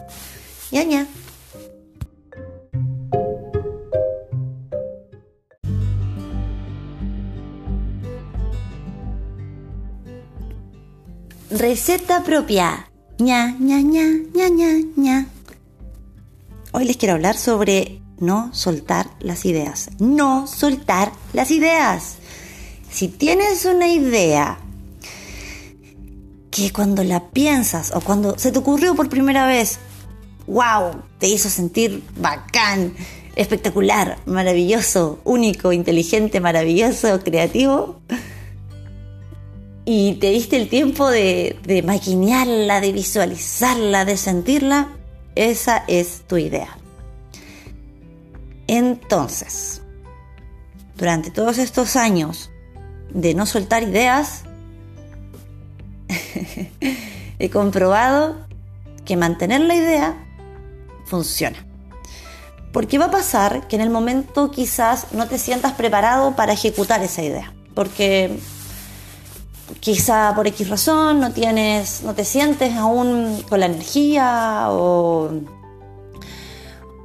ña. 0.72 1.08
Receta 11.52 12.24
propia 12.24 12.92
ña, 13.18 13.56
ña, 13.60 13.82
ña, 13.82 14.06
ña, 14.36 14.50
ña, 14.50 14.86
ña. 14.96 15.28
Hoy 16.74 16.86
les 16.86 16.96
quiero 16.96 17.16
hablar 17.16 17.38
sobre 17.38 18.02
no 18.20 18.54
soltar 18.54 19.10
las 19.20 19.46
ideas. 19.46 19.90
No 19.98 20.46
soltar 20.46 21.12
las 21.34 21.50
ideas. 21.50 22.18
Si 22.92 23.08
tienes 23.08 23.66
una 23.66 23.88
idea 23.88 24.60
que 26.52 26.72
cuando 26.72 27.04
la 27.04 27.30
piensas 27.32 27.94
o 27.96 28.02
cuando 28.02 28.38
se 28.38 28.52
te 28.52 28.60
ocurrió 28.60 28.94
por 28.94 29.10
primera 29.10 29.48
vez, 29.48 29.80
wow, 30.46 31.02
te 31.18 31.30
hizo 31.30 31.50
sentir 31.50 32.04
bacán, 32.16 32.94
espectacular, 33.36 34.20
maravilloso, 34.28 35.20
único, 35.24 35.74
inteligente, 35.74 36.42
maravilloso, 36.42 37.20
creativo, 37.24 38.02
y 39.92 40.14
te 40.14 40.30
diste 40.30 40.56
el 40.56 40.70
tiempo 40.70 41.10
de, 41.10 41.58
de 41.64 41.82
maquinearla, 41.82 42.80
de 42.80 42.92
visualizarla, 42.92 44.06
de 44.06 44.18
sentirla, 44.18 44.90
esa 45.34 45.84
es 45.88 46.22
tu 46.28 46.38
idea. 46.38 46.78
Entonces, 48.68 49.82
durante 50.96 51.32
todos 51.32 51.58
estos 51.58 51.96
años 51.96 52.52
de 53.10 53.34
no 53.34 53.48
soltar 53.48 53.82
ideas, 53.82 54.44
he 57.40 57.50
comprobado 57.50 58.46
que 59.06 59.18
mantener 59.18 59.62
la 59.62 59.74
idea 59.74 60.24
funciona. 61.06 61.66
Porque 62.72 63.00
va 63.00 63.06
a 63.06 63.12
pasar 63.12 63.68
que 63.68 63.76
en 63.76 63.82
el 63.82 63.90
momento 63.90 64.52
quizás 64.52 65.14
no 65.14 65.28
te 65.28 65.40
sientas 65.40 65.74
preparado 65.74 66.36
para 66.36 66.54
ejecutar 66.54 67.02
esa 67.02 67.24
idea. 67.24 67.56
Porque 67.74 68.38
quizá 69.80 70.34
por 70.36 70.48
X 70.48 70.70
razón 70.70 71.20
no 71.20 71.32
tienes, 71.32 72.04
no 72.04 72.14
te 72.14 72.26
sientes 72.26 72.76
aún 72.76 73.44
con 73.48 73.60
la 73.60 73.68
energía 73.68 74.68
o, 74.70 75.30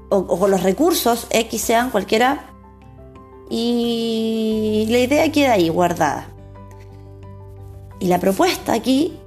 o, 0.08 0.38
con 0.38 0.50
los 0.50 0.62
recursos 0.62 1.26
X 1.30 1.60
sean 1.60 1.90
cualquiera 1.90 2.50
y 3.50 4.86
la 4.90 4.98
idea 4.98 5.30
queda 5.30 5.52
ahí 5.52 5.68
guardada. 5.68 6.28
Y 8.00 8.08
la 8.08 8.18
propuesta 8.18 8.72
aquí 8.72 9.18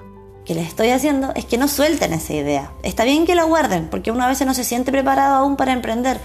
que 0.45 0.55
les 0.55 0.67
estoy 0.67 0.89
haciendo 0.89 1.33
es 1.35 1.45
que 1.45 1.57
no 1.57 1.67
suelten 1.67 2.13
esa 2.13 2.33
idea. 2.33 2.71
Está 2.83 3.03
bien 3.03 3.25
que 3.25 3.35
la 3.35 3.43
guarden, 3.43 3.87
porque 3.89 4.11
una 4.11 4.27
vez 4.27 4.43
no 4.45 4.53
se 4.53 4.63
siente 4.63 4.91
preparado 4.91 5.35
aún 5.35 5.57
para 5.57 5.73
emprender, 5.73 6.19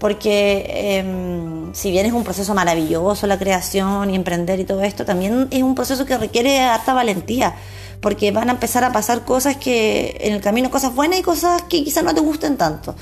porque 0.00 0.98
em, 0.98 1.55
si 1.72 1.90
bien 1.90 2.06
es 2.06 2.12
un 2.12 2.24
proceso 2.24 2.54
maravilloso 2.54 3.26
la 3.26 3.38
creación 3.38 4.10
y 4.10 4.16
emprender 4.16 4.60
y 4.60 4.64
todo 4.64 4.82
esto, 4.82 5.04
también 5.04 5.48
es 5.50 5.62
un 5.62 5.74
proceso 5.74 6.04
que 6.04 6.16
requiere 6.16 6.60
harta 6.60 6.94
valentía, 6.94 7.54
porque 8.00 8.30
van 8.30 8.48
a 8.48 8.52
empezar 8.52 8.84
a 8.84 8.92
pasar 8.92 9.24
cosas 9.24 9.56
que 9.56 10.16
en 10.20 10.34
el 10.34 10.40
camino, 10.40 10.70
cosas 10.70 10.94
buenas 10.94 11.18
y 11.18 11.22
cosas 11.22 11.62
que 11.62 11.84
quizás 11.84 12.04
no 12.04 12.14
te 12.14 12.20
gusten 12.20 12.56
tanto. 12.56 12.94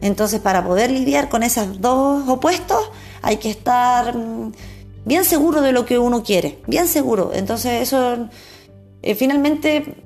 Entonces, 0.00 0.40
para 0.40 0.64
poder 0.64 0.90
lidiar 0.90 1.28
con 1.28 1.42
esos 1.42 1.80
dos 1.80 2.28
opuestos, 2.28 2.90
hay 3.22 3.36
que 3.36 3.50
estar 3.50 4.16
mm, 4.16 4.52
bien 5.04 5.24
seguro 5.24 5.60
de 5.60 5.72
lo 5.72 5.84
que 5.84 5.98
uno 5.98 6.22
quiere, 6.22 6.58
bien 6.66 6.88
seguro. 6.88 7.32
Entonces, 7.34 7.82
eso 7.82 8.28
eh, 9.02 9.14
finalmente 9.14 9.96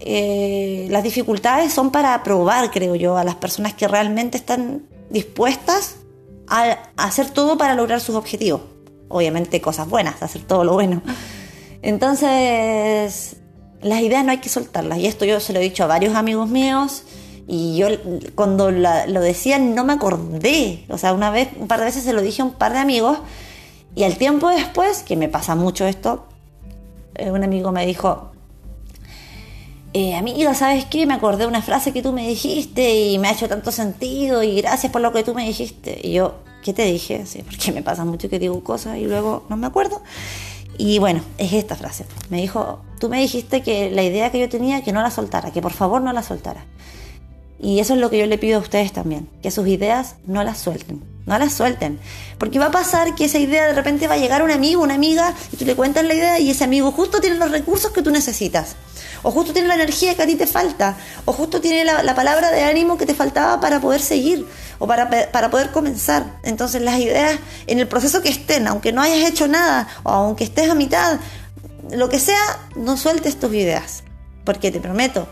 eh, 0.00 0.86
las 0.90 1.02
dificultades 1.02 1.72
son 1.72 1.90
para 1.90 2.22
probar, 2.22 2.70
creo 2.70 2.94
yo, 2.94 3.16
a 3.16 3.24
las 3.24 3.36
personas 3.36 3.74
que 3.74 3.88
realmente 3.88 4.36
están 4.36 4.82
dispuestas 5.10 5.96
a 6.48 6.78
hacer 6.96 7.30
todo 7.30 7.58
para 7.58 7.74
lograr 7.74 8.00
sus 8.00 8.14
objetivos. 8.14 8.62
Obviamente 9.08 9.60
cosas 9.60 9.88
buenas, 9.88 10.22
hacer 10.22 10.42
todo 10.42 10.64
lo 10.64 10.74
bueno. 10.74 11.02
Entonces, 11.82 13.36
las 13.82 14.00
ideas 14.00 14.24
no 14.24 14.32
hay 14.32 14.38
que 14.38 14.48
soltarlas. 14.48 14.98
Y 14.98 15.06
esto 15.06 15.24
yo 15.24 15.40
se 15.40 15.52
lo 15.52 15.60
he 15.60 15.62
dicho 15.62 15.84
a 15.84 15.86
varios 15.86 16.14
amigos 16.14 16.48
míos 16.48 17.04
Y 17.46 17.76
yo 17.76 17.88
cuando 18.34 18.70
lo 18.70 19.20
decían 19.20 19.74
no 19.74 19.84
me 19.84 19.92
acordé. 19.92 20.84
O 20.88 20.98
sea, 20.98 21.12
una 21.12 21.30
vez, 21.30 21.48
un 21.58 21.68
par 21.68 21.78
de 21.78 21.86
veces 21.86 22.02
se 22.02 22.12
lo 22.12 22.22
dije 22.22 22.42
a 22.42 22.44
un 22.44 22.54
par 22.54 22.72
de 22.72 22.78
amigos. 22.78 23.18
Y 23.94 24.04
al 24.04 24.16
tiempo 24.16 24.48
después, 24.50 25.02
que 25.02 25.16
me 25.16 25.28
pasa 25.28 25.54
mucho 25.54 25.86
esto, 25.86 26.26
eh, 27.14 27.30
un 27.30 27.44
amigo 27.44 27.72
me 27.72 27.86
dijo, 27.86 28.32
eh, 29.98 30.14
amiga, 30.14 30.52
¿sabes 30.52 30.84
qué? 30.84 31.06
Me 31.06 31.14
acordé 31.14 31.44
de 31.44 31.46
una 31.46 31.62
frase 31.62 31.90
que 31.90 32.02
tú 32.02 32.12
me 32.12 32.28
dijiste 32.28 32.94
y 32.94 33.18
me 33.18 33.28
ha 33.28 33.32
hecho 33.32 33.48
tanto 33.48 33.72
sentido 33.72 34.42
y 34.42 34.60
gracias 34.60 34.92
por 34.92 35.00
lo 35.00 35.10
que 35.10 35.24
tú 35.24 35.32
me 35.32 35.46
dijiste. 35.46 35.98
Y 36.02 36.12
yo, 36.12 36.34
¿qué 36.62 36.74
te 36.74 36.84
dije? 36.84 37.24
Sí, 37.24 37.42
porque 37.42 37.72
me 37.72 37.82
pasa 37.82 38.04
mucho 38.04 38.28
que 38.28 38.38
digo 38.38 38.62
cosas 38.62 38.98
y 38.98 39.06
luego 39.06 39.46
no 39.48 39.56
me 39.56 39.66
acuerdo. 39.66 40.02
Y 40.76 40.98
bueno, 40.98 41.22
es 41.38 41.54
esta 41.54 41.76
frase. 41.76 42.04
Me 42.28 42.42
dijo, 42.42 42.80
tú 43.00 43.08
me 43.08 43.18
dijiste 43.18 43.62
que 43.62 43.90
la 43.90 44.02
idea 44.02 44.30
que 44.30 44.38
yo 44.38 44.50
tenía, 44.50 44.82
que 44.84 44.92
no 44.92 45.00
la 45.00 45.10
soltara, 45.10 45.50
que 45.50 45.62
por 45.62 45.72
favor 45.72 46.02
no 46.02 46.12
la 46.12 46.22
soltara. 46.22 46.66
Y 47.58 47.80
eso 47.80 47.94
es 47.94 48.00
lo 48.00 48.10
que 48.10 48.18
yo 48.18 48.26
le 48.26 48.38
pido 48.38 48.58
a 48.58 48.62
ustedes 48.62 48.92
también, 48.92 49.28
que 49.42 49.50
sus 49.50 49.66
ideas 49.66 50.16
no 50.26 50.44
las 50.44 50.58
suelten, 50.58 51.02
no 51.24 51.38
las 51.38 51.54
suelten. 51.54 51.98
Porque 52.38 52.58
va 52.58 52.66
a 52.66 52.70
pasar 52.70 53.14
que 53.14 53.24
esa 53.24 53.38
idea 53.38 53.66
de 53.66 53.72
repente 53.72 54.08
va 54.08 54.14
a 54.14 54.18
llegar 54.18 54.42
un 54.42 54.50
amigo, 54.50 54.82
una 54.82 54.94
amiga, 54.94 55.34
y 55.52 55.56
tú 55.56 55.64
le 55.64 55.74
cuentas 55.74 56.04
la 56.04 56.14
idea 56.14 56.38
y 56.38 56.50
ese 56.50 56.64
amigo 56.64 56.92
justo 56.92 57.20
tiene 57.20 57.36
los 57.36 57.50
recursos 57.50 57.92
que 57.92 58.02
tú 58.02 58.10
necesitas. 58.10 58.76
O 59.22 59.30
justo 59.30 59.52
tiene 59.52 59.68
la 59.68 59.74
energía 59.74 60.14
que 60.14 60.22
a 60.22 60.26
ti 60.26 60.36
te 60.36 60.46
falta. 60.46 60.96
O 61.24 61.32
justo 61.32 61.60
tiene 61.60 61.84
la, 61.84 62.14
palabra 62.14 62.50
de 62.50 62.62
ánimo 62.62 62.96
que 62.98 63.06
te 63.06 63.14
faltaba 63.14 63.58
para 63.58 63.80
poder 63.80 64.00
seguir. 64.00 64.46
O 64.78 64.86
para, 64.86 65.10
para 65.32 65.50
poder 65.50 65.72
comenzar. 65.72 66.38
Entonces 66.44 66.82
las 66.82 67.00
ideas, 67.00 67.38
en 67.66 67.80
el 67.80 67.88
proceso 67.88 68.22
que 68.22 68.28
estén, 68.28 68.68
aunque 68.68 68.92
no 68.92 69.02
hayas 69.02 69.28
hecho 69.28 69.48
nada, 69.48 69.88
o 70.04 70.10
aunque 70.10 70.44
estés 70.44 70.70
a 70.70 70.74
mitad, 70.74 71.18
lo 71.90 72.08
que 72.08 72.20
sea, 72.20 72.38
no 72.76 72.96
sueltes 72.96 73.40
tus 73.40 73.52
ideas. 73.54 74.04
Porque 74.44 74.70
te 74.70 74.78
prometo 74.78 75.26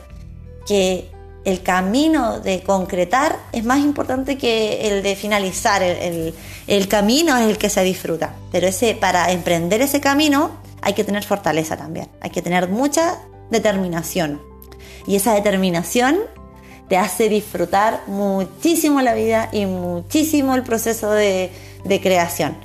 que 0.66 1.13
el 1.44 1.62
camino 1.62 2.40
de 2.40 2.62
concretar 2.62 3.38
es 3.52 3.64
más 3.64 3.80
importante 3.80 4.38
que 4.38 4.88
el 4.88 5.02
de 5.02 5.14
finalizar. 5.14 5.83
El, 5.83 6.88
camino 6.88 7.37
es 7.37 7.48
el 7.48 7.59
que 7.59 7.68
se 7.68 7.83
disfruta. 7.83 8.35
Pero 8.50 8.66
ese, 8.66 8.94
para 8.94 9.30
emprender 9.30 9.83
ese 9.83 10.00
camino 10.00 10.52
hay 10.80 10.94
que 10.94 11.04
tener 11.04 11.22
fortaleza 11.22 11.76
también. 11.76 12.09
Hay 12.20 12.30
que 12.30 12.42
tener 12.42 12.68
mucha 12.68 13.18
determinación. 13.50 14.40
Y 15.07 15.16
esa 15.16 15.35
determinación 15.35 16.18
te 16.88 16.96
hace 16.96 17.28
disfrutar 17.28 18.02
muchísimo 18.07 19.02
la 19.02 19.14
vida 19.14 19.48
y 19.52 19.66
muchísimo 19.66 20.54
el 20.54 20.62
proceso 20.62 21.11
de, 21.11 21.50
de 21.85 22.00
creación. 22.00 22.57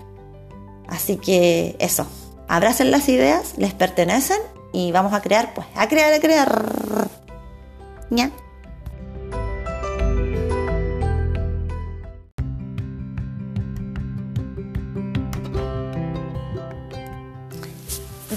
Así 0.87 1.17
que 1.17 1.75
eso, 1.79 2.07
abracen 2.47 2.91
las 2.91 3.09
ideas, 3.09 3.53
les 3.57 3.73
pertenecen 3.73 4.39
y 4.71 4.91
vamos 4.91 5.13
a 5.13 5.21
crear, 5.21 5.53
pues, 5.53 5.67
a 5.75 5.87
crear, 5.87 6.13
a 6.13 6.19
crear. 6.19 7.09
¿Ya? 8.09 8.31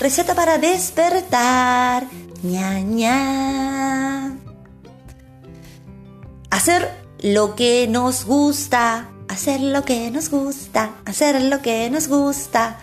Receta 0.03 0.35
para 0.35 0.59
despertar. 0.59 2.09
ña, 2.43 2.81
ña. 2.81 4.37
Hacer 6.51 6.91
lo 7.21 7.55
que 7.55 7.87
nos 7.87 8.25
gusta. 8.25 9.09
Hacer 9.29 9.61
lo 9.61 9.85
que 9.85 10.11
nos 10.11 10.29
gusta. 10.29 10.91
Hacer 11.05 11.41
lo 11.43 11.63
que 11.63 11.89
nos 11.89 12.09
gusta. 12.09 12.81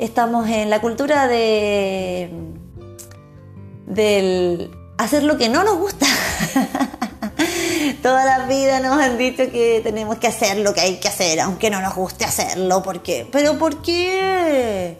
Estamos 0.00 0.48
en 0.48 0.68
la 0.68 0.80
cultura 0.80 1.28
de. 1.28 2.32
del 3.86 4.72
hacer 4.98 5.22
lo 5.22 5.38
que 5.38 5.48
no 5.48 5.62
nos 5.62 5.76
gusta. 5.78 6.06
Toda 8.02 8.24
la 8.24 8.46
vida 8.48 8.80
nos 8.80 9.00
han 9.00 9.16
dicho 9.18 9.52
que 9.52 9.82
tenemos 9.84 10.18
que 10.18 10.26
hacer 10.26 10.58
lo 10.58 10.74
que 10.74 10.80
hay 10.80 10.96
que 10.96 11.06
hacer, 11.06 11.38
aunque 11.38 11.70
no 11.70 11.80
nos 11.80 11.94
guste 11.94 12.24
hacerlo. 12.24 12.82
¿Por 12.82 13.04
qué? 13.04 13.24
¿Pero 13.30 13.56
por 13.56 13.82
qué? 13.82 14.98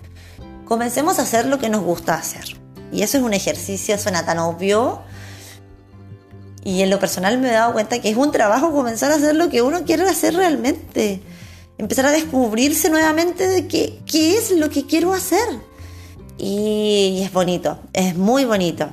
Comencemos 0.67 1.19
a 1.19 1.23
hacer 1.23 1.47
lo 1.47 1.59
que 1.59 1.71
nos 1.71 1.83
gusta 1.83 2.15
hacer. 2.15 2.45
Y 2.93 3.03
eso 3.03 3.17
es 3.17 3.25
un 3.25 3.33
ejercicio, 3.33 3.99
suena 3.99 4.27
tan 4.27 4.39
obvio. 4.39 5.01
Y 6.63 6.83
en 6.83 6.91
lo 6.91 6.99
personal 6.99 7.39
me 7.39 7.49
he 7.49 7.53
dado 7.53 7.73
cuenta 7.73 8.01
que 8.01 8.11
es 8.11 8.17
un 8.17 8.33
trabajo 8.33 8.73
comenzar 8.73 9.11
a 9.13 9.15
hacer 9.15 9.37
lo 9.37 9.49
que 9.49 9.63
uno 9.63 9.85
quiere 9.85 10.03
hacer 10.03 10.35
realmente. 10.35 11.23
Empezar 11.79 12.07
a 12.07 12.11
descubrirse 12.11 12.91
nuevamente 12.91 13.49
de 13.49 13.67
qué, 13.67 14.01
qué 14.05 14.37
es 14.37 14.51
lo 14.51 14.69
que 14.69 14.87
quiero 14.87 15.15
hacer. 15.15 15.47
Y 16.39 17.21
es 17.23 17.33
bonito, 17.33 17.79
es 17.93 18.17
muy 18.17 18.45
bonito. 18.45 18.91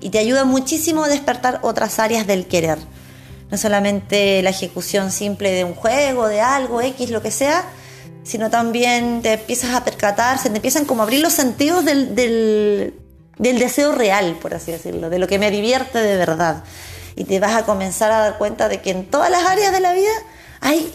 Y 0.00 0.10
te 0.10 0.18
ayuda 0.18 0.44
muchísimo 0.44 1.04
a 1.04 1.08
despertar 1.08 1.58
otras 1.62 1.98
áreas 1.98 2.26
del 2.26 2.46
querer. 2.46 2.78
No 3.50 3.58
solamente 3.58 4.42
la 4.42 4.50
ejecución 4.50 5.10
simple 5.10 5.50
de 5.52 5.64
un 5.64 5.74
juego, 5.74 6.28
de 6.28 6.40
algo, 6.40 6.80
X, 6.80 7.10
lo 7.10 7.22
que 7.22 7.30
sea, 7.30 7.64
sino 8.26 8.50
también 8.50 9.22
te 9.22 9.34
empiezas 9.34 9.74
a 9.74 9.84
percatar, 9.84 10.38
se 10.38 10.50
te 10.50 10.56
empiezan 10.56 10.84
como 10.84 11.02
a 11.02 11.04
abrir 11.04 11.20
los 11.20 11.32
sentidos 11.32 11.84
del, 11.84 12.14
del, 12.16 12.92
deseo 13.38 13.92
real, 13.92 14.36
por 14.42 14.52
así 14.52 14.72
decirlo, 14.72 15.10
de 15.10 15.20
lo 15.20 15.28
que 15.28 15.38
me 15.38 15.50
divierte 15.50 15.98
de 15.98 16.16
verdad. 16.16 16.64
Y 17.14 17.24
te 17.24 17.38
vas 17.38 17.54
a 17.54 17.64
comenzar 17.64 18.10
a 18.10 18.18
dar 18.18 18.38
cuenta 18.38 18.68
de 18.68 18.80
que 18.82 18.90
en 18.90 19.06
todas 19.06 19.30
las 19.30 19.46
áreas 19.46 19.72
de 19.72 19.80
la 19.80 19.92
vida 19.92 20.10
hay, 20.60 20.92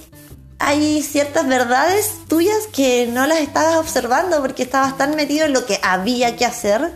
hay 0.59 1.01
ciertas 1.03 1.47
verdades 1.47 2.11
tuyas 2.27 2.67
que 2.73 3.07
no 3.07 3.25
las 3.25 3.39
estabas 3.39 3.77
observando 3.77 4.41
porque 4.41 4.63
estabas 4.63 4.97
tan 4.97 5.15
metido 5.15 5.45
en 5.45 5.53
lo 5.53 5.65
que 5.65 5.79
había 5.81 6.35
que 6.35 6.45
hacer 6.45 6.91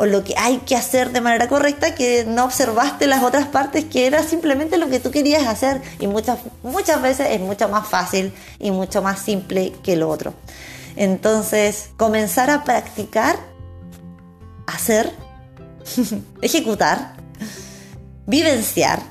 o 0.00 0.06
lo 0.06 0.24
que 0.24 0.32
hay 0.38 0.56
que 0.60 0.76
hacer 0.76 1.12
de 1.12 1.20
manera 1.20 1.46
correcta 1.46 1.94
que 1.94 2.24
no 2.24 2.46
observaste 2.46 3.06
las 3.06 3.22
otras 3.22 3.48
partes 3.48 3.84
que 3.84 4.06
era 4.06 4.22
simplemente 4.22 4.78
lo 4.78 4.88
que 4.88 4.98
tú 4.98 5.10
querías 5.10 5.46
hacer 5.46 5.82
y 5.98 6.06
muchas, 6.06 6.38
muchas 6.62 7.02
veces 7.02 7.26
es 7.32 7.38
mucho 7.38 7.68
más 7.68 7.86
fácil 7.86 8.32
y 8.58 8.70
mucho 8.70 9.02
más 9.02 9.20
simple 9.20 9.74
que 9.82 9.96
lo 9.96 10.08
otro. 10.08 10.32
Entonces, 10.96 11.90
comenzar 11.98 12.48
a 12.48 12.64
practicar, 12.64 13.36
hacer, 14.66 15.12
ejecutar, 16.40 17.16
vivenciar 18.26 19.02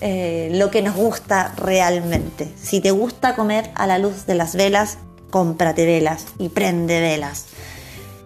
eh, 0.00 0.50
lo 0.52 0.70
que 0.70 0.82
nos 0.82 0.94
gusta 0.94 1.52
realmente. 1.56 2.48
Si 2.62 2.78
te 2.78 2.92
gusta 2.92 3.34
comer 3.34 3.72
a 3.74 3.88
la 3.88 3.98
luz 3.98 4.26
de 4.26 4.36
las 4.36 4.54
velas, 4.54 4.96
cómprate 5.30 5.84
velas 5.84 6.26
y 6.38 6.50
prende 6.50 7.00
velas. 7.00 7.46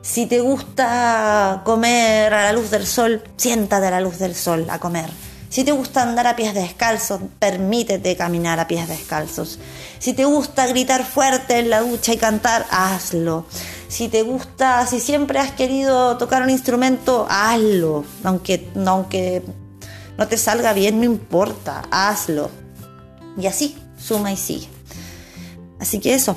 Si 0.09 0.25
te 0.25 0.41
gusta 0.41 1.61
comer 1.67 2.33
a 2.33 2.45
la 2.45 2.53
luz 2.55 2.71
del 2.71 2.87
sol, 2.87 3.23
siéntate 3.37 3.89
a 3.89 3.91
la 3.91 4.01
luz 4.01 4.19
del 4.19 4.35
sol 4.35 4.67
a 4.71 4.79
comer. 4.79 5.11
Si 5.51 5.65
te 5.65 5.73
gusta 5.73 6.01
andar 6.01 6.27
a 6.27 6.35
pies 6.35 6.55
descalzos, 6.55 7.21
permítete 7.39 8.17
caminar 8.17 8.59
a 8.59 8.67
pies 8.67 8.89
descalzos. 8.89 9.59
Si 9.99 10.15
te 10.15 10.25
gusta 10.25 10.67
gritar 10.67 11.05
fuerte 11.05 11.59
en 11.59 11.69
la 11.69 11.83
ducha 11.83 12.15
y 12.15 12.17
cantar, 12.17 12.65
hazlo. 12.71 13.45
Si 13.89 14.09
te 14.09 14.23
gusta, 14.23 14.87
si 14.87 14.99
siempre 14.99 15.41
has 15.41 15.53
querido 15.53 16.17
tocar 16.17 16.43
un 16.43 16.49
instrumento, 16.49 17.27
hazlo. 17.29 18.07
Aunque, 18.25 18.67
aunque 18.87 19.43
no 20.17 20.27
te 20.27 20.39
salga 20.39 20.73
bien, 20.73 21.01
no 21.01 21.05
importa, 21.05 21.83
hazlo. 21.91 22.51
Y 23.39 23.47
así, 23.47 23.77
suma 23.99 24.33
y 24.33 24.39
sigue. 24.39 24.69
Así 25.79 26.01
que 26.01 26.15
eso, 26.15 26.35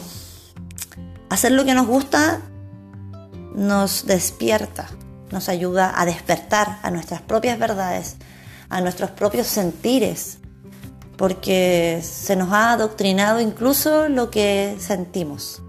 hacer 1.29 1.53
lo 1.53 1.63
que 1.63 1.73
nos 1.73 1.87
gusta 1.87 2.41
nos 3.55 4.05
despierta, 4.05 4.87
nos 5.31 5.49
ayuda 5.49 5.93
a 5.99 6.05
despertar 6.05 6.79
a 6.83 6.91
nuestras 6.91 7.21
propias 7.21 7.57
verdades, 7.59 8.17
a 8.69 8.81
nuestros 8.81 9.11
propios 9.11 9.47
sentires, 9.47 10.37
porque 11.17 12.01
se 12.03 12.35
nos 12.35 12.51
ha 12.51 12.71
adoctrinado 12.71 13.39
incluso 13.39 14.09
lo 14.09 14.31
que 14.31 14.75
sentimos. 14.79 15.61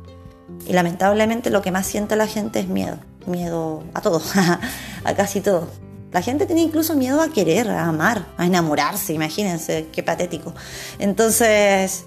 Y 0.67 0.73
lamentablemente 0.73 1.51
lo 1.51 1.63
que 1.63 1.71
más 1.71 1.87
siente 1.87 2.17
la 2.17 2.27
gente 2.27 2.61
es 2.61 2.69
miedo, 2.69 2.99
miedo 3.27 3.85
a 3.95 4.01
todo, 4.01 4.23
a 5.05 5.15
casi 5.15 5.41
todo. 5.41 5.69
La 6.13 6.21
gente 6.21 6.45
tiene 6.47 6.61
incluso 6.61 6.95
miedo 6.95 7.23
a 7.23 7.29
querer, 7.31 7.71
a 7.71 7.87
amar, 7.87 8.27
a 8.37 8.45
enamorarse, 8.45 9.15
imagínense, 9.15 9.89
qué 9.93 10.03
patético. 10.03 10.55
Entonces, 10.99 12.05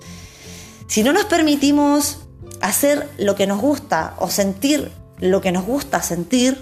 si 0.88 1.04
no 1.04 1.12
nos 1.12 1.26
permitimos 1.26 2.20
hacer 2.62 3.10
lo 3.18 3.36
que 3.36 3.48
nos 3.48 3.60
gusta 3.60 4.14
o 4.20 4.30
sentir 4.30 4.92
lo 5.20 5.42
que 5.42 5.52
nos 5.52 5.66
gusta 5.66 6.02
sentir, 6.02 6.62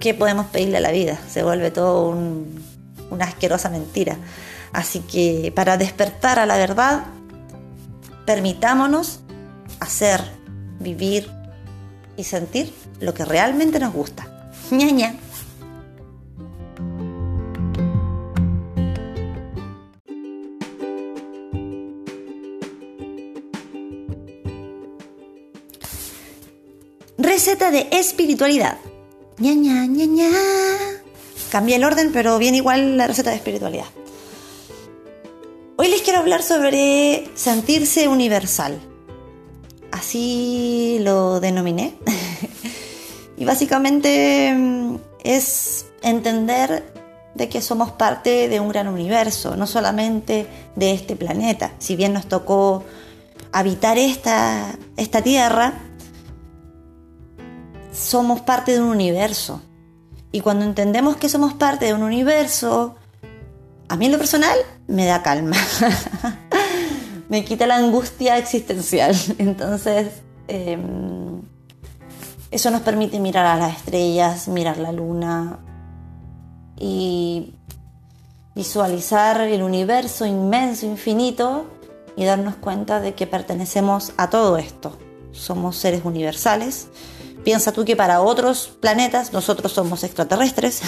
¿qué 0.00 0.14
podemos 0.14 0.46
pedirle 0.46 0.78
a 0.78 0.80
la 0.80 0.90
vida? 0.90 1.18
Se 1.28 1.42
vuelve 1.42 1.70
todo 1.70 2.08
una 3.10 3.24
asquerosa 3.24 3.68
mentira. 3.68 4.16
Así 4.72 5.00
que 5.00 5.52
para 5.54 5.76
despertar 5.76 6.38
a 6.38 6.46
la 6.46 6.56
verdad, 6.56 7.04
permitámonos 8.26 9.20
hacer, 9.80 10.20
vivir 10.80 11.30
y 12.16 12.24
sentir 12.24 12.72
lo 13.00 13.14
que 13.14 13.24
realmente 13.24 13.78
nos 13.78 13.92
gusta. 13.92 14.28
ña. 14.70 15.14
Receta 27.44 27.72
de 27.72 27.88
espiritualidad. 27.90 28.78
Ña, 29.38 29.52
ña, 29.52 29.84
ña, 29.86 30.06
ña. 30.06 30.30
cambié 31.50 31.74
el 31.74 31.82
orden, 31.82 32.12
pero 32.12 32.38
bien 32.38 32.54
igual 32.54 32.96
la 32.96 33.08
receta 33.08 33.30
de 33.30 33.36
espiritualidad. 33.36 33.86
Hoy 35.76 35.88
les 35.88 36.02
quiero 36.02 36.20
hablar 36.20 36.44
sobre 36.44 37.28
sentirse 37.34 38.06
universal. 38.06 38.78
Así 39.90 40.98
lo 41.00 41.40
denominé. 41.40 41.96
y 43.36 43.44
básicamente 43.44 44.54
mm, 44.56 44.96
es 45.24 45.86
entender 46.00 46.94
de 47.34 47.48
que 47.48 47.60
somos 47.60 47.90
parte 47.90 48.48
de 48.48 48.60
un 48.60 48.68
gran 48.68 48.86
universo, 48.86 49.56
no 49.56 49.66
solamente 49.66 50.46
de 50.76 50.92
este 50.92 51.16
planeta. 51.16 51.72
Si 51.80 51.96
bien 51.96 52.12
nos 52.12 52.28
tocó 52.28 52.84
habitar 53.50 53.98
esta, 53.98 54.78
esta 54.96 55.22
tierra, 55.22 55.91
somos 57.92 58.40
parte 58.40 58.72
de 58.72 58.80
un 58.80 58.88
universo. 58.88 59.62
Y 60.32 60.40
cuando 60.40 60.64
entendemos 60.64 61.16
que 61.16 61.28
somos 61.28 61.52
parte 61.54 61.84
de 61.86 61.94
un 61.94 62.02
universo, 62.02 62.96
a 63.88 63.96
mí 63.96 64.06
en 64.06 64.12
lo 64.12 64.18
personal 64.18 64.56
me 64.86 65.04
da 65.04 65.22
calma. 65.22 65.56
me 67.28 67.44
quita 67.44 67.66
la 67.66 67.76
angustia 67.76 68.38
existencial. 68.38 69.14
Entonces, 69.38 70.22
em, 70.48 71.42
eso 72.50 72.70
nos 72.70 72.80
permite 72.80 73.20
mirar 73.20 73.46
a 73.46 73.56
las 73.56 73.76
estrellas, 73.76 74.48
mirar 74.48 74.78
la 74.78 74.92
luna 74.92 75.58
y 76.78 77.54
visualizar 78.54 79.40
el 79.40 79.62
universo 79.62 80.26
inmenso, 80.26 80.86
infinito 80.86 81.66
y 82.16 82.24
darnos 82.24 82.56
cuenta 82.56 83.00
de 83.00 83.14
que 83.14 83.26
pertenecemos 83.26 84.12
a 84.16 84.28
todo 84.30 84.56
esto. 84.56 84.98
Somos 85.32 85.76
seres 85.76 86.02
universales. 86.04 86.88
Piensa 87.44 87.72
tú 87.72 87.84
que 87.84 87.96
para 87.96 88.22
otros 88.22 88.68
planetas 88.80 89.32
nosotros 89.32 89.72
somos 89.72 90.04
extraterrestres. 90.04 90.82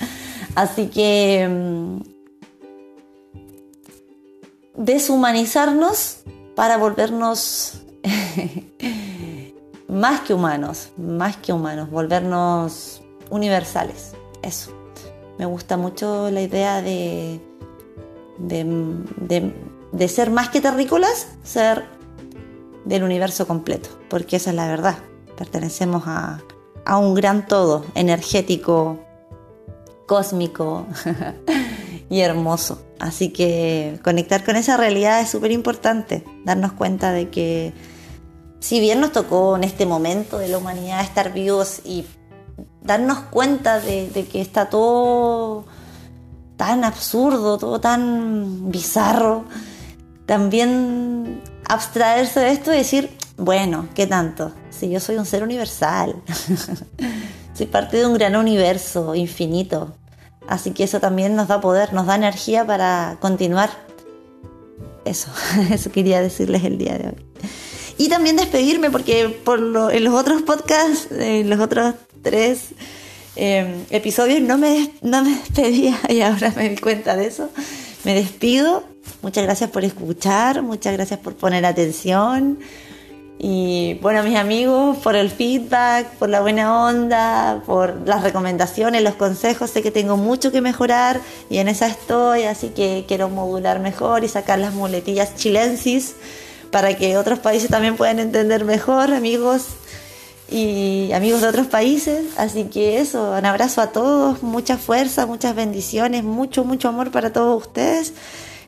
Así 0.54 0.86
que 0.86 1.46
mm, 1.48 2.00
deshumanizarnos 4.76 6.18
para 6.54 6.76
volvernos 6.76 7.82
más 9.88 10.20
que 10.20 10.34
humanos, 10.34 10.90
más 10.96 11.36
que 11.36 11.52
humanos, 11.52 11.90
volvernos 11.90 13.02
universales. 13.30 14.12
Eso. 14.42 14.72
Me 15.38 15.44
gusta 15.44 15.76
mucho 15.76 16.30
la 16.30 16.40
idea 16.40 16.80
de, 16.80 17.40
de, 18.38 19.52
de, 19.92 20.08
ser 20.08 20.30
más 20.30 20.48
que 20.48 20.62
terrícolas, 20.62 21.28
ser 21.42 21.84
del 22.86 23.02
universo 23.02 23.46
completo, 23.46 23.90
porque 24.08 24.36
esa 24.36 24.50
es 24.50 24.56
la 24.56 24.66
verdad. 24.66 24.96
Pertenecemos 25.36 26.04
a, 26.06 26.40
a 26.84 26.98
un 26.98 27.14
gran 27.14 27.46
todo 27.46 27.84
energético, 27.94 28.98
cósmico 30.06 30.86
y 32.10 32.20
hermoso. 32.20 32.82
Así 32.98 33.30
que 33.30 34.00
conectar 34.02 34.44
con 34.44 34.56
esa 34.56 34.76
realidad 34.76 35.20
es 35.20 35.28
súper 35.28 35.52
importante, 35.52 36.24
darnos 36.44 36.72
cuenta 36.72 37.12
de 37.12 37.28
que 37.28 37.74
si 38.60 38.80
bien 38.80 39.00
nos 39.00 39.12
tocó 39.12 39.56
en 39.56 39.64
este 39.64 39.86
momento 39.86 40.38
de 40.38 40.48
la 40.48 40.58
humanidad 40.58 41.02
estar 41.02 41.32
vivos 41.32 41.82
y 41.84 42.06
darnos 42.82 43.18
cuenta 43.18 43.80
de, 43.80 44.26
que 44.30 44.40
está 44.40 44.70
todo 44.70 45.64
tan 46.56 46.84
absurdo, 46.84 47.58
todo 47.58 47.80
tan 47.80 48.70
bizarro, 48.70 49.44
también 50.24 51.42
abstraerse 51.68 52.40
de 52.40 52.50
esto 52.50 52.72
y 52.72 52.78
decir, 52.78 53.15
bueno, 53.36 53.88
¿qué 53.94 54.06
tanto? 54.06 54.52
Si 54.70 54.88
yo 54.88 55.00
soy 55.00 55.16
un 55.16 55.26
ser 55.26 55.42
universal, 55.42 56.16
soy 57.54 57.66
parte 57.66 57.98
de 57.98 58.06
un 58.06 58.14
gran 58.14 58.36
universo 58.36 59.14
infinito, 59.14 59.94
así 60.48 60.70
que 60.70 60.84
eso 60.84 61.00
también 61.00 61.36
nos 61.36 61.48
da 61.48 61.60
poder, 61.60 61.92
nos 61.92 62.06
da 62.06 62.14
energía 62.14 62.66
para 62.66 63.18
continuar. 63.20 63.70
Eso, 65.04 65.30
eso 65.70 65.92
quería 65.92 66.20
decirles 66.20 66.64
el 66.64 66.78
día 66.78 66.98
de 66.98 67.08
hoy. 67.08 67.26
Y 67.98 68.08
también 68.08 68.36
despedirme 68.36 68.90
porque 68.90 69.28
por 69.28 69.58
en 69.92 70.04
los 70.04 70.14
otros 70.14 70.42
podcasts, 70.42 71.08
en 71.10 71.48
los 71.48 71.60
otros 71.60 71.94
tres 72.22 72.68
em, 73.36 73.84
episodios 73.90 74.40
no 74.40 74.58
me, 74.58 74.92
no 75.02 75.22
me 75.22 75.30
despedía 75.30 75.98
y 76.08 76.20
ahora 76.20 76.52
me 76.56 76.68
di 76.68 76.76
cuenta 76.76 77.16
de 77.16 77.26
eso. 77.26 77.50
Me 78.04 78.14
despido. 78.14 78.84
Muchas 79.22 79.44
gracias 79.44 79.70
por 79.70 79.84
escuchar, 79.84 80.62
muchas 80.62 80.92
gracias 80.92 81.20
por 81.20 81.36
poner 81.36 81.64
atención. 81.64 82.58
Y 83.38 83.98
bueno, 84.00 84.22
mis 84.22 84.36
amigos, 84.36 84.96
por 84.98 85.14
el 85.14 85.30
feedback, 85.30 86.06
por 86.14 86.30
la 86.30 86.40
buena 86.40 86.86
onda, 86.86 87.62
por 87.66 88.06
las 88.06 88.22
recomendaciones, 88.22 89.02
los 89.02 89.14
consejos. 89.14 89.70
Sé 89.70 89.82
que 89.82 89.90
tengo 89.90 90.16
mucho 90.16 90.50
que 90.50 90.62
mejorar 90.62 91.20
y 91.50 91.58
en 91.58 91.68
esa 91.68 91.86
estoy, 91.86 92.44
así 92.44 92.70
que 92.70 93.04
quiero 93.06 93.28
modular 93.28 93.78
mejor 93.78 94.24
y 94.24 94.28
sacar 94.28 94.58
las 94.58 94.72
muletillas 94.72 95.36
chilensis 95.36 96.14
para 96.70 96.96
que 96.96 97.18
otros 97.18 97.38
países 97.38 97.68
también 97.68 97.96
puedan 97.96 98.20
entender 98.20 98.64
mejor, 98.64 99.12
amigos 99.12 99.66
y 100.50 101.10
amigos 101.12 101.42
de 101.42 101.48
otros 101.48 101.66
países. 101.66 102.24
Así 102.38 102.64
que 102.64 103.00
eso, 103.00 103.32
un 103.32 103.44
abrazo 103.44 103.82
a 103.82 103.92
todos, 103.92 104.42
mucha 104.42 104.78
fuerza, 104.78 105.26
muchas 105.26 105.54
bendiciones, 105.54 106.24
mucho, 106.24 106.64
mucho 106.64 106.88
amor 106.88 107.10
para 107.10 107.32
todos 107.32 107.66
ustedes. 107.66 108.14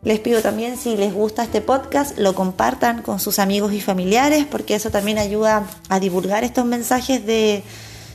Les 0.02 0.20
pido 0.20 0.40
también 0.42 0.76
si 0.76 0.96
les 0.96 1.12
gusta 1.12 1.42
este 1.42 1.61
podcast, 1.61 2.18
lo 2.18 2.34
compartan 2.34 3.02
con 3.02 3.18
sus 3.18 3.38
amigos 3.38 3.72
y 3.72 3.80
familiares, 3.80 4.46
porque 4.48 4.74
eso 4.74 4.90
también 4.90 5.18
ayuda 5.18 5.66
a 5.88 6.00
divulgar 6.00 6.44
estos 6.44 6.64
mensajes 6.64 7.26
de, 7.26 7.62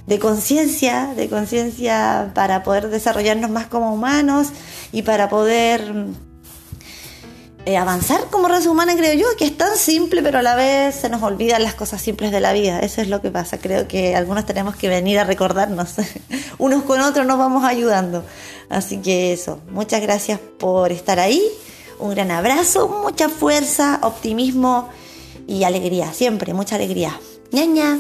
de 0.07 0.19
conciencia, 0.19 1.13
de 1.15 1.29
conciencia 1.29 2.31
para 2.33 2.63
poder 2.63 2.89
desarrollarnos 2.89 3.49
más 3.49 3.67
como 3.67 3.93
humanos 3.93 4.47
y 4.91 5.01
para 5.01 5.29
poder 5.29 6.07
eh, 7.65 7.77
avanzar 7.77 8.25
como 8.29 8.49
raza 8.49 8.69
humana, 8.69 8.93
creo 8.97 9.13
yo, 9.13 9.25
que 9.37 9.45
es 9.45 9.57
tan 9.57 9.77
simple, 9.77 10.21
pero 10.21 10.39
a 10.39 10.41
la 10.41 10.55
vez 10.55 10.95
se 10.95 11.07
nos 11.07 11.23
olvidan 11.23 11.63
las 11.63 11.73
cosas 11.73 12.01
simples 12.01 12.31
de 12.31 12.41
la 12.41 12.51
vida. 12.51 12.79
Eso 12.79 13.01
es 13.01 13.07
lo 13.07 13.21
que 13.21 13.31
pasa. 13.31 13.57
Creo 13.57 13.87
que 13.87 14.17
algunos 14.17 14.45
tenemos 14.45 14.75
que 14.75 14.89
venir 14.89 15.17
a 15.17 15.23
recordarnos. 15.23 15.95
Unos 16.57 16.83
con 16.83 16.99
otros 16.99 17.25
nos 17.25 17.37
vamos 17.37 17.63
ayudando. 17.63 18.25
Así 18.69 18.97
que 18.97 19.31
eso, 19.31 19.59
muchas 19.69 20.01
gracias 20.01 20.39
por 20.59 20.91
estar 20.91 21.19
ahí. 21.21 21.41
Un 21.99 22.11
gran 22.11 22.31
abrazo, 22.31 22.87
mucha 22.87 23.29
fuerza, 23.29 23.99
optimismo 24.03 24.89
y 25.47 25.63
alegría. 25.63 26.11
Siempre, 26.13 26.53
mucha 26.53 26.75
alegría. 26.75 27.19
ñaña. 27.51 27.99